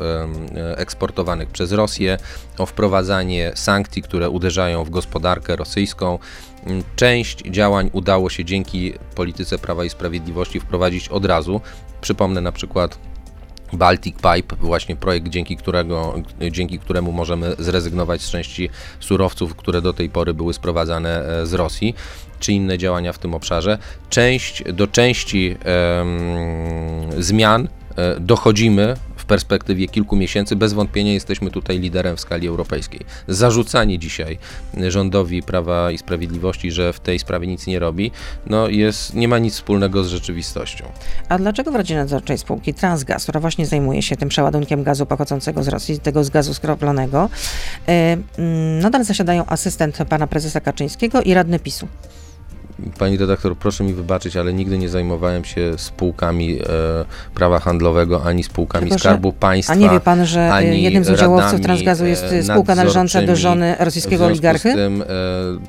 [0.57, 2.19] e, eksportowanych przez Rosję,
[2.59, 6.19] o wprowadzanie sankcji, które uderzają w gospodarkę rosyjską.
[6.67, 11.61] Mm, Część działań udało się dzięki polityce Prawa i Sprawiedliwości wprowadzić od razu.
[12.01, 12.99] Przypomnę na przykład
[13.73, 16.15] Baltic Pipe, właśnie projekt, dzięki, którego,
[16.51, 21.55] dzięki któremu możemy zrezygnować z części surowców, które do tej pory były sprowadzane e, z
[21.55, 21.95] Rosji,
[22.41, 23.79] czy inne działania w tym obszarze.
[24.11, 28.97] Część, do części em, zmian e, dochodzimy
[29.33, 30.57] perspektywie kilku miesięcy.
[30.57, 33.01] Bez wątpienia jesteśmy tutaj liderem w skali europejskiej.
[33.29, 34.39] Zarzucanie dzisiaj
[34.89, 38.11] rządowi Prawa i Sprawiedliwości, że w tej sprawie nic nie robi,
[38.47, 40.85] no jest, nie ma nic wspólnego z rzeczywistością.
[41.29, 45.63] A dlaczego w Radzie Nadzorczej spółki Transgaz, która właśnie zajmuje się tym przeładunkiem gazu pochodzącego
[45.63, 47.29] z Rosji, tego z gazu skroplonego,
[47.89, 51.89] y, mm, nadal zasiadają asystent pana prezesa Kaczyńskiego i radny PiSu?
[52.99, 56.65] Pani redaktor, proszę mi wybaczyć, ale nigdy nie zajmowałem się spółkami e,
[57.35, 59.73] prawa handlowego ani spółkami Tylko, Skarbu Państwa.
[59.73, 63.37] A nie wie pan, że ani jednym z udziałowców Transgazu jest e, spółka należąca do
[63.37, 64.73] żony rosyjskiego oligarchy?
[64.73, 65.07] Z tym, e,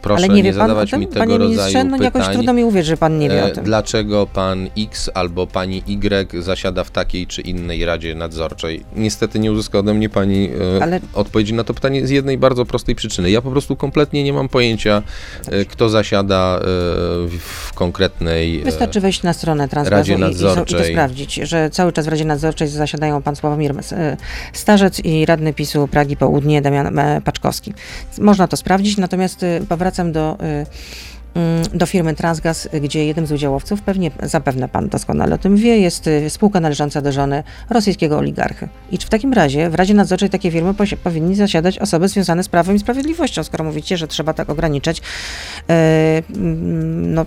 [0.01, 1.83] proszę Ale nie nie, wie pan o zadawać tym, mi tego panie rodzaju ministrze?
[1.83, 2.33] No jakoś pytań.
[2.33, 3.63] trudno mi uwierzyć, że pan nie wie o E, tym.
[3.63, 8.83] Dlaczego pan X albo pani Y zasiada w takiej czy innej radzie nadzorczej?
[8.95, 12.65] Niestety nie uzyska ode mnie pani e, Ale- odpowiedzi na to pytanie z jednej bardzo
[12.65, 13.31] prostej przyczyny.
[13.31, 15.03] Ja po prostu kompletnie nie mam pojęcia,
[15.47, 18.61] e, kto zasiada e, w, konkretnej.
[18.61, 20.35] e, Wystarczy wejść na stronę Transgazu i, i,
[20.65, 24.17] to sprawdzić, że cały czas w Radzie Nadzorczej zasiadają pan Sławomir e,
[24.53, 27.73] Starzec i radny PiSu Pragi Południe Damian e, Paczkowski.
[28.17, 30.37] Można to sprawdzić, natomiast powracam do,
[31.73, 36.07] do firmy Transgaz, gdzie jednym z udziałowców, pewnie zapewne pan doskonale o tym wie, jest
[36.07, 38.69] e, spółka należąca do żony rosyjskiego oligarchy.
[38.91, 42.49] I czy w takim razie w Radzie Nadzorczej takiej firmy powinni zasiadać osoby związane z
[42.49, 45.01] Prawem i Sprawiedliwością, skoro mówicie, że trzeba tak ograniczać
[45.67, 47.25] mm, no,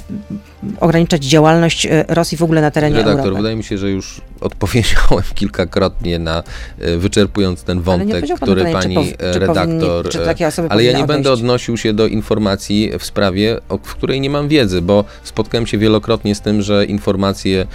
[0.80, 3.36] ograniczać działalność e, Rosji w ogóle na terenie Redaktor, Europy.
[3.36, 6.42] wydaje mi się, że już odpowiedziałem kilkakrotnie na
[6.78, 10.08] e, wyczerpując ten wątek, który pytanie, czy pani pow- e, czy powinni- redaktor.
[10.08, 11.42] czy e, takie osoby ale ja nie będę odejść?
[11.42, 15.78] odnosił się do informacji w sprawie, o, w której nie mam wiedzy, bo spotkałem się
[15.78, 17.66] wielokrotnie z tym, że informacje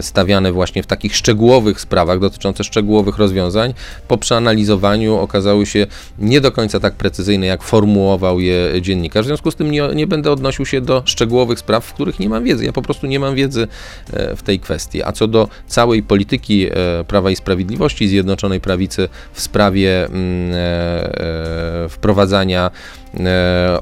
[0.00, 3.74] stawiane właśnie w takich szczegółowych sprawach, dotyczące szczegółowych rozwiązań,
[4.08, 5.86] po przeanalizowaniu okazały się
[6.18, 9.24] nie do końca tak precyzyjne, jak formułował je dziennikarz.
[9.24, 12.28] W związku z tym nie, nie będę odnosił się do szczegółowych spraw, w których nie
[12.32, 12.64] mam wiedzy.
[12.64, 13.68] Ja po prostu nie mam wiedzy
[14.12, 15.02] e, w tej kwestii.
[15.02, 16.70] A co do całej polityki e,
[17.04, 22.70] Prawa i Sprawiedliwości, Zjednoczonej Prawicy w sprawie mm, e, wprowadzania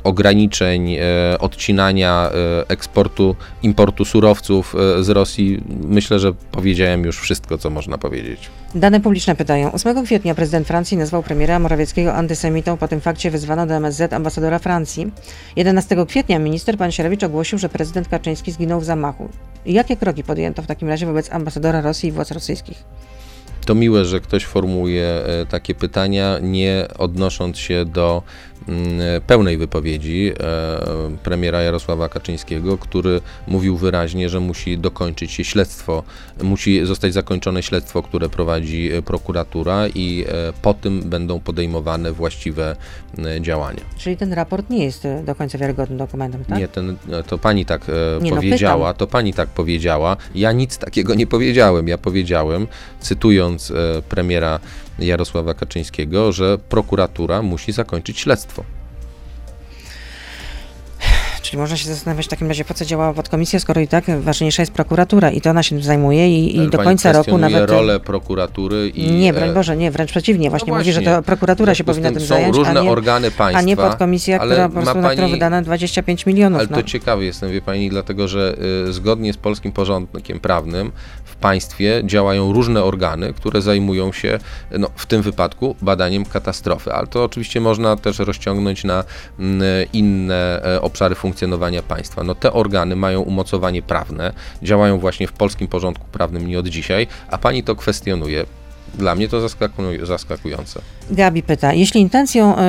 [0.04, 1.00] ograniczeń, e,
[1.38, 7.98] odcinania e, eksportu, importu surowców e, z Rosji, myślę, że powiedziałem już wszystko, co można
[7.98, 8.50] powiedzieć.
[8.74, 9.72] Dane publiczne pytają.
[9.72, 12.76] 8 kwietnia prezydent Francji nazwał premiera Morawieckiego antysemitą.
[12.76, 15.12] Po tym fakcie wyzwano do MSZ ambasadora Francji.
[15.56, 19.28] 11 kwietnia minister pan Sierewicz ogłosił, że prezydent Kaczyński zginął w zamachu.
[19.66, 22.84] Jakie kroki podjęto w takim razie wobec ambasadora Rosji i władz rosyjskich?
[23.66, 28.22] To miłe, że ktoś formułuje e, takie pytania, nie odnosząc się do
[29.26, 30.32] pełnej wypowiedzi
[31.22, 36.02] premiera Jarosława Kaczyńskiego, który mówił wyraźnie, że musi dokończyć się śledztwo,
[36.42, 40.24] musi zostać zakończone śledztwo, które prowadzi prokuratura i
[40.62, 42.76] po tym będą podejmowane właściwe
[43.40, 43.80] działania.
[43.98, 46.58] Czyli ten raport nie jest do końca wiarygodnym dokumentem, tak?
[46.58, 46.96] Nie, ten,
[47.26, 47.86] to pani tak
[48.20, 50.16] nie, no, powiedziała, no, to pani tak powiedziała.
[50.34, 51.88] Ja nic takiego nie powiedziałem.
[51.88, 52.66] Ja powiedziałem,
[53.00, 53.72] cytując
[54.08, 54.60] premiera
[55.00, 58.64] Jarosława Kaczyńskiego, że prokuratura musi zakończyć śledztwo.
[61.50, 64.62] Czyli można się zastanawiać w takim razie, po co działa podkomisja, skoro i tak ważniejsza
[64.62, 67.70] jest prokuratura i to ona się tym zajmuje i, i do końca roku nawet...
[67.70, 69.10] rolę prokuratury i...
[69.10, 70.50] Nie, broń Boże, nie, wręcz przeciwnie.
[70.50, 70.92] Właśnie, no właśnie.
[70.92, 73.76] mówi, że to prokuratura się powinna tym zająć, różne a nie, organy państwa, a nie
[73.76, 76.60] podkomisja, która po prostu, pani, na którą wydano 25 milionów.
[76.60, 76.76] Ale no.
[76.76, 78.56] to ciekawe jestem, wie Pani, dlatego, że
[78.88, 80.92] y, zgodnie z polskim porządkiem prawnym
[81.40, 84.38] państwie działają różne organy, które zajmują się,
[84.78, 86.92] no, w tym wypadku, badaniem katastrofy.
[86.92, 89.44] Ale to oczywiście można też rozciągnąć na y,
[89.92, 92.24] inne y, obszary funkcjonowania funkcjonowania państwa.
[92.24, 94.32] No te organy mają umocowanie prawne,
[94.62, 98.46] działają właśnie w polskim porządku prawnym nie od dzisiaj, a pani to kwestionuje.
[98.94, 99.48] Dla mnie to
[100.02, 100.80] zaskakujące.
[101.10, 102.60] Gabi pyta, jeśli intencją y,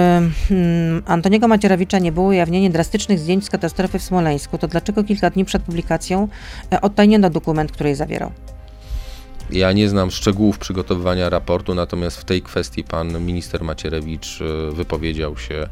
[0.51, 5.29] y, Antoniego Macierewicza nie było ujawnienie drastycznych zdjęć z katastrofy w Smoleńsku, to dlaczego kilka
[5.29, 6.27] dni przed publikacją
[6.73, 8.31] y, odtajniono dokument, który je zawierał?
[9.51, 15.37] Ja nie znam szczegółów przygotowywania raportu, natomiast w tej kwestii pan minister Macierewicz e, wypowiedział
[15.37, 15.67] się e,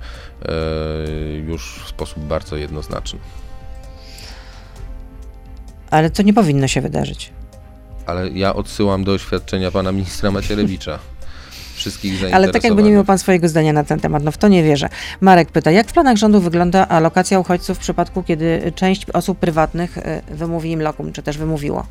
[1.47, 3.19] już w sposób bardzo jednoznaczny.
[5.91, 7.31] Ale to nie powinno się wydarzyć.
[8.05, 10.99] Ale ja odsyłam do oświadczenia pana ministra Macierewicza.
[11.75, 14.47] Wszystkich Ale tak jakby nie miał pan swojego zdania na ten temat, no w to
[14.47, 14.89] nie wierzę.
[15.21, 19.97] Marek pyta, jak w planach rządu wygląda alokacja uchodźców w przypadku, kiedy część osób prywatnych
[19.97, 21.85] e, wymówi im lokum, czy też wymówiło?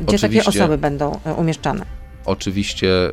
[0.00, 1.99] Gdzie takie osoby będą e, umieszczane?
[2.24, 3.12] Oczywiście y,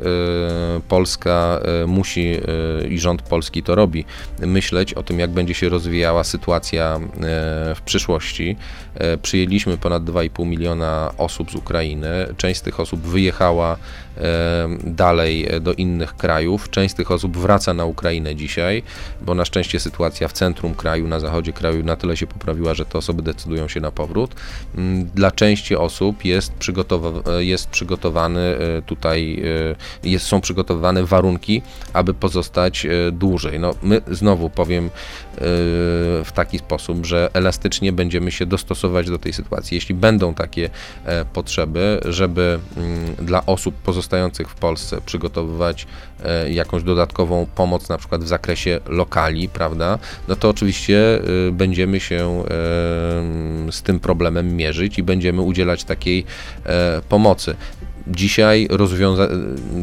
[0.88, 2.36] Polska y, musi
[2.84, 4.06] y, i rząd polski to robi,
[4.40, 7.00] myśleć o tym, jak będzie się rozwijała sytuacja
[7.76, 8.56] w przyszłości.
[9.22, 12.08] Przyjęliśmy ponad 2,5 miliona osób z Ukrainy.
[12.38, 13.78] Część z tych osób wyjechała
[14.84, 16.70] dalej do innych krajów.
[16.70, 18.84] Część z tych osób wraca na Ukrainę dzisiaj,
[19.22, 22.86] bo na szczęście sytuacja w centrum kraju, na zachodzie kraju na tyle się poprawiła, że
[22.86, 24.36] te osoby decydują się na powrót.
[24.76, 28.97] Mm, dla części osób jest, przygotowa- jest przygotowany tutaj,
[30.04, 31.62] jest, są przygotowane warunki,
[31.94, 33.60] aby pozostać dłużej.
[33.60, 34.90] No, my znowu powiem
[36.26, 39.76] w taki sposób, że elastycznie będziemy się dostosować do tej sytuacji.
[39.76, 40.70] Jeśli będą takie
[41.06, 45.88] e, potrzeby, żeby mm, dla osób pozostających w Polsce przygotowywać
[46.24, 52.00] e, jakąś dodatkową pomoc, na przykład w zakresie lokali, prawda, no to oczywiście e, będziemy
[52.00, 52.44] się
[53.72, 56.26] z tym problemem mierzyć i będziemy udzielać takiej
[57.10, 57.56] pomocy.
[58.12, 59.30] Dzisiaj, rozwiąza-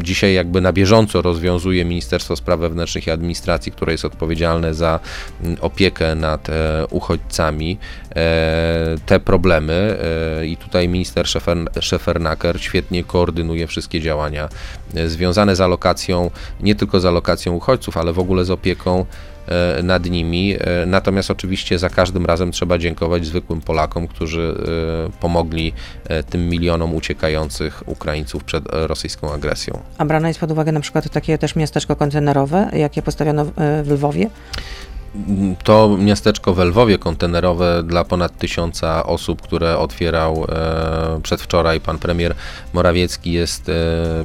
[0.02, 5.00] dzisiaj jakby na bieżąco rozwiązuje Ministerstwo Spraw Wewnętrznych i Administracji, które jest odpowiedzialne za
[5.42, 7.78] mm, opiekę nad e, uchodźcami,
[8.16, 9.98] e, te problemy
[10.40, 11.26] e, i tutaj minister
[11.80, 14.48] Szefernaker świetnie koordynuje wszystkie działania
[15.06, 19.06] związane z alokacją, nie tylko z alokacją uchodźców, ale w ogóle z opieką
[19.82, 20.56] nad nimi.
[20.60, 24.54] E, natomiast oczywiście za każdym razem trzeba dziękować zwykłym Polakom, którzy
[25.08, 25.72] e, pomogli
[26.30, 29.78] tym milionom uciekających Ukraińców przed rosyjską agresją.
[29.98, 33.44] A brane jest pod uwagę na przykład takie też miasteczko kontenerowe, jakie postawiono
[33.84, 34.30] w Lwowie?
[35.64, 42.34] To miasteczko w Lwowie kontenerowe dla ponad tysiąca osób, które otwierał e, przedwczoraj pan premier
[42.72, 43.72] Morawiecki jest e,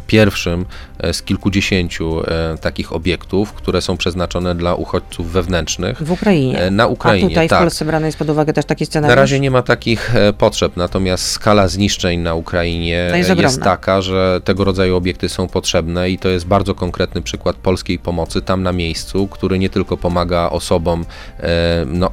[0.08, 0.66] pierwszym
[1.00, 2.22] e, z kilkudziesięciu
[2.62, 6.04] takich obiektów, które są przeznaczone dla uchodźców wewnętrznych.
[6.04, 6.72] W Ukrainie.
[6.72, 7.60] Na Ukrainie, A tutaj tak.
[7.60, 9.16] w Polsce brane jest pod uwagę też taki scenariusz?
[9.16, 14.42] Na razie nie ma takich potrzeb, natomiast skala zniszczeń na Ukrainie jest, jest taka, że
[14.44, 18.72] tego rodzaju obiekty są potrzebne i to jest bardzo konkretny przykład polskiej pomocy tam na
[18.72, 21.06] miejscu, który nie tylko pomaga osobom, osobom
[21.40, 22.12] e, no,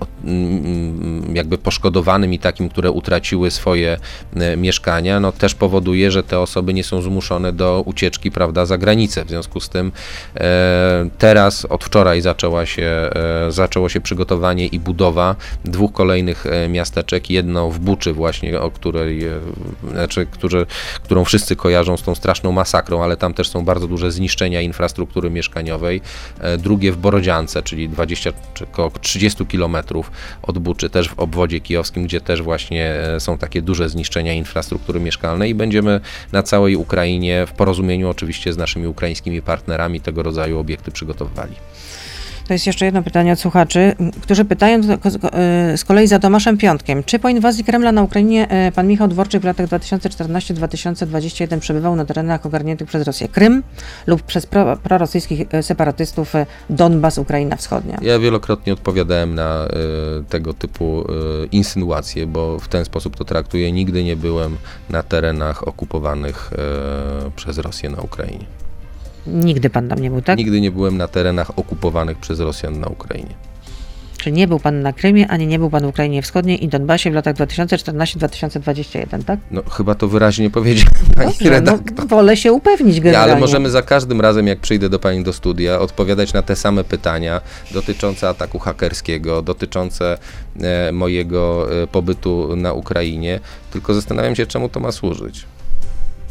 [1.34, 3.98] jakby poszkodowanym i takim, które utraciły swoje
[4.36, 8.78] e, mieszkania, no też powoduje, że te osoby nie są zmuszone do ucieczki, prawda, za
[8.78, 9.24] granicę.
[9.24, 9.92] W związku z tym
[10.36, 13.10] e, teraz od wczoraj zaczęła się,
[13.48, 17.30] zaczęło się przygotowanie i budowa dwóch kolejnych miasteczek.
[17.30, 19.24] Jedno w Buczy właśnie, o której,
[19.90, 20.66] znaczy, który,
[21.02, 25.30] którą wszyscy kojarzą z tą straszną masakrą, ale tam też są bardzo duże zniszczenia infrastruktury
[25.30, 26.00] mieszkaniowej.
[26.58, 29.76] Drugie w Borodziance, czyli 20 czy około 30 km
[30.42, 35.00] od Buczy, też w obwodzie kijowskim, gdzie też właśnie e, są takie duże zniszczenia infrastruktury
[35.00, 36.00] mieszkalnej i będziemy
[36.32, 41.54] na całej Ukrainie w porozumieniu oczywiście z naszymi ukraińskimi partnerami tego rodzaju obiekty przygotowywali.
[42.48, 44.86] To jest jeszcze jedno pytanie od słuchaczy, którzy pytają z-
[45.80, 47.04] z- kolei za Tomaszem Piątkiem.
[47.04, 52.04] Czy po inwazji Kremla na Ukrainie e, pan Michał Dworczyk w latach 2014-2021 przebywał na
[52.04, 53.62] terenach ogarniętych przez Rosję Krym
[54.06, 57.98] lub przez pro, prorosyjskich e, separatystów e, Donbas, Ukraina Wschodnia?
[58.02, 59.68] Ja wielokrotnie odpowiadałem na e,
[60.28, 61.00] tego typu
[61.42, 63.72] e, insynuacje, bo w ten sposób to traktuję.
[63.72, 64.56] Nigdy nie byłem
[64.90, 66.50] na terenach okupowanych
[67.26, 68.44] e, przez Rosję na Ukrainie.
[69.26, 70.38] Nigdy pan tam nie był, tak?
[70.38, 73.34] Nigdy nie byłem na terenach okupowanych przez Rosjan na Ukrainie.
[74.18, 77.10] Czyli nie był pan na Krymie, ani nie był pan w Ukrainie Wschodniej i Donbasie
[77.10, 79.40] w latach 2014-2021, tak?
[79.50, 81.96] No chyba to wyraźnie powiedziałem pani Dobrze, redaktor.
[81.98, 83.32] no, wolę się upewnić Ja, generalnie.
[83.32, 86.84] ale możemy za każdym razem, jak przyjdę do Pani do studia, odpowiadać na te same
[86.84, 90.18] pytania dotyczące ataku hakerskiego, dotyczące
[90.60, 93.40] e, mojego e, pobytu na Ukrainie,
[93.72, 95.44] tylko zastanawiam się, czemu to ma służyć.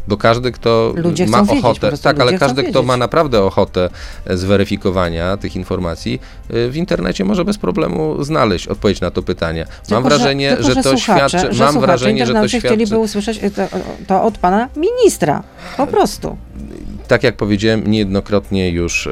[0.08, 2.88] Bo każdy, kto Ludzie ma wiedzieć, ochotę, prostu tak, ale każdy, kto wiedzieć.
[2.88, 3.90] ma naprawdę ochotę
[4.30, 9.66] zweryfikowania tych informacji, e, w internecie może bez problemu znaleźć odpowiedź na to pytanie.
[9.66, 12.98] Mam Tylko, wrażenie, tylko, że, to słuchacze, świadczy, że mam wrażenie, że to świadczy, chcieliby
[12.98, 13.68] usłyszeć y, to,
[14.08, 15.44] to od pana ministra.
[15.78, 16.38] Po prostu.
[17.08, 19.12] tak jak powiedziałem, niejednokrotnie już e,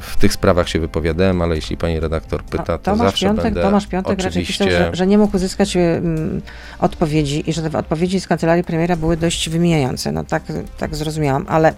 [0.00, 3.62] w tych sprawach się wypowiadałem, ale jeśli pani redaktor pyta, to Tomasz zawsze Piątek, będę
[3.62, 4.64] Tomasz Piątek raczej oczywiście...
[4.64, 6.42] pisał, że, że nie mógł uzyskać mm,
[6.78, 9.48] odpowiedzi i że te odpowiedzi z kancelarii premiera były dość
[10.12, 10.42] No tak,
[10.78, 11.74] tak zrozumiałam, ale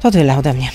[0.00, 0.70] to tyle ode mnie.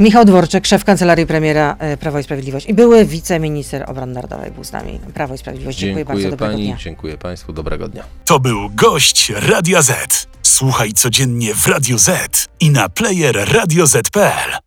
[0.00, 4.64] Michał Dworczyk, szef kancelarii premiera e, Prawo i Sprawiedliwość i były wiceminister obrony narodowej był
[4.64, 5.00] z nami.
[5.14, 5.78] Prawo i Sprawiedliwość.
[5.78, 6.76] Dziękuję, bardzo, dobrego pani, dnia.
[6.76, 8.04] dziękuję państwu, dobrego dnia.
[8.24, 10.26] To był gość Radia Z.
[10.42, 14.62] Słuchaj codziennie w Radio Z i na player radioz.pl.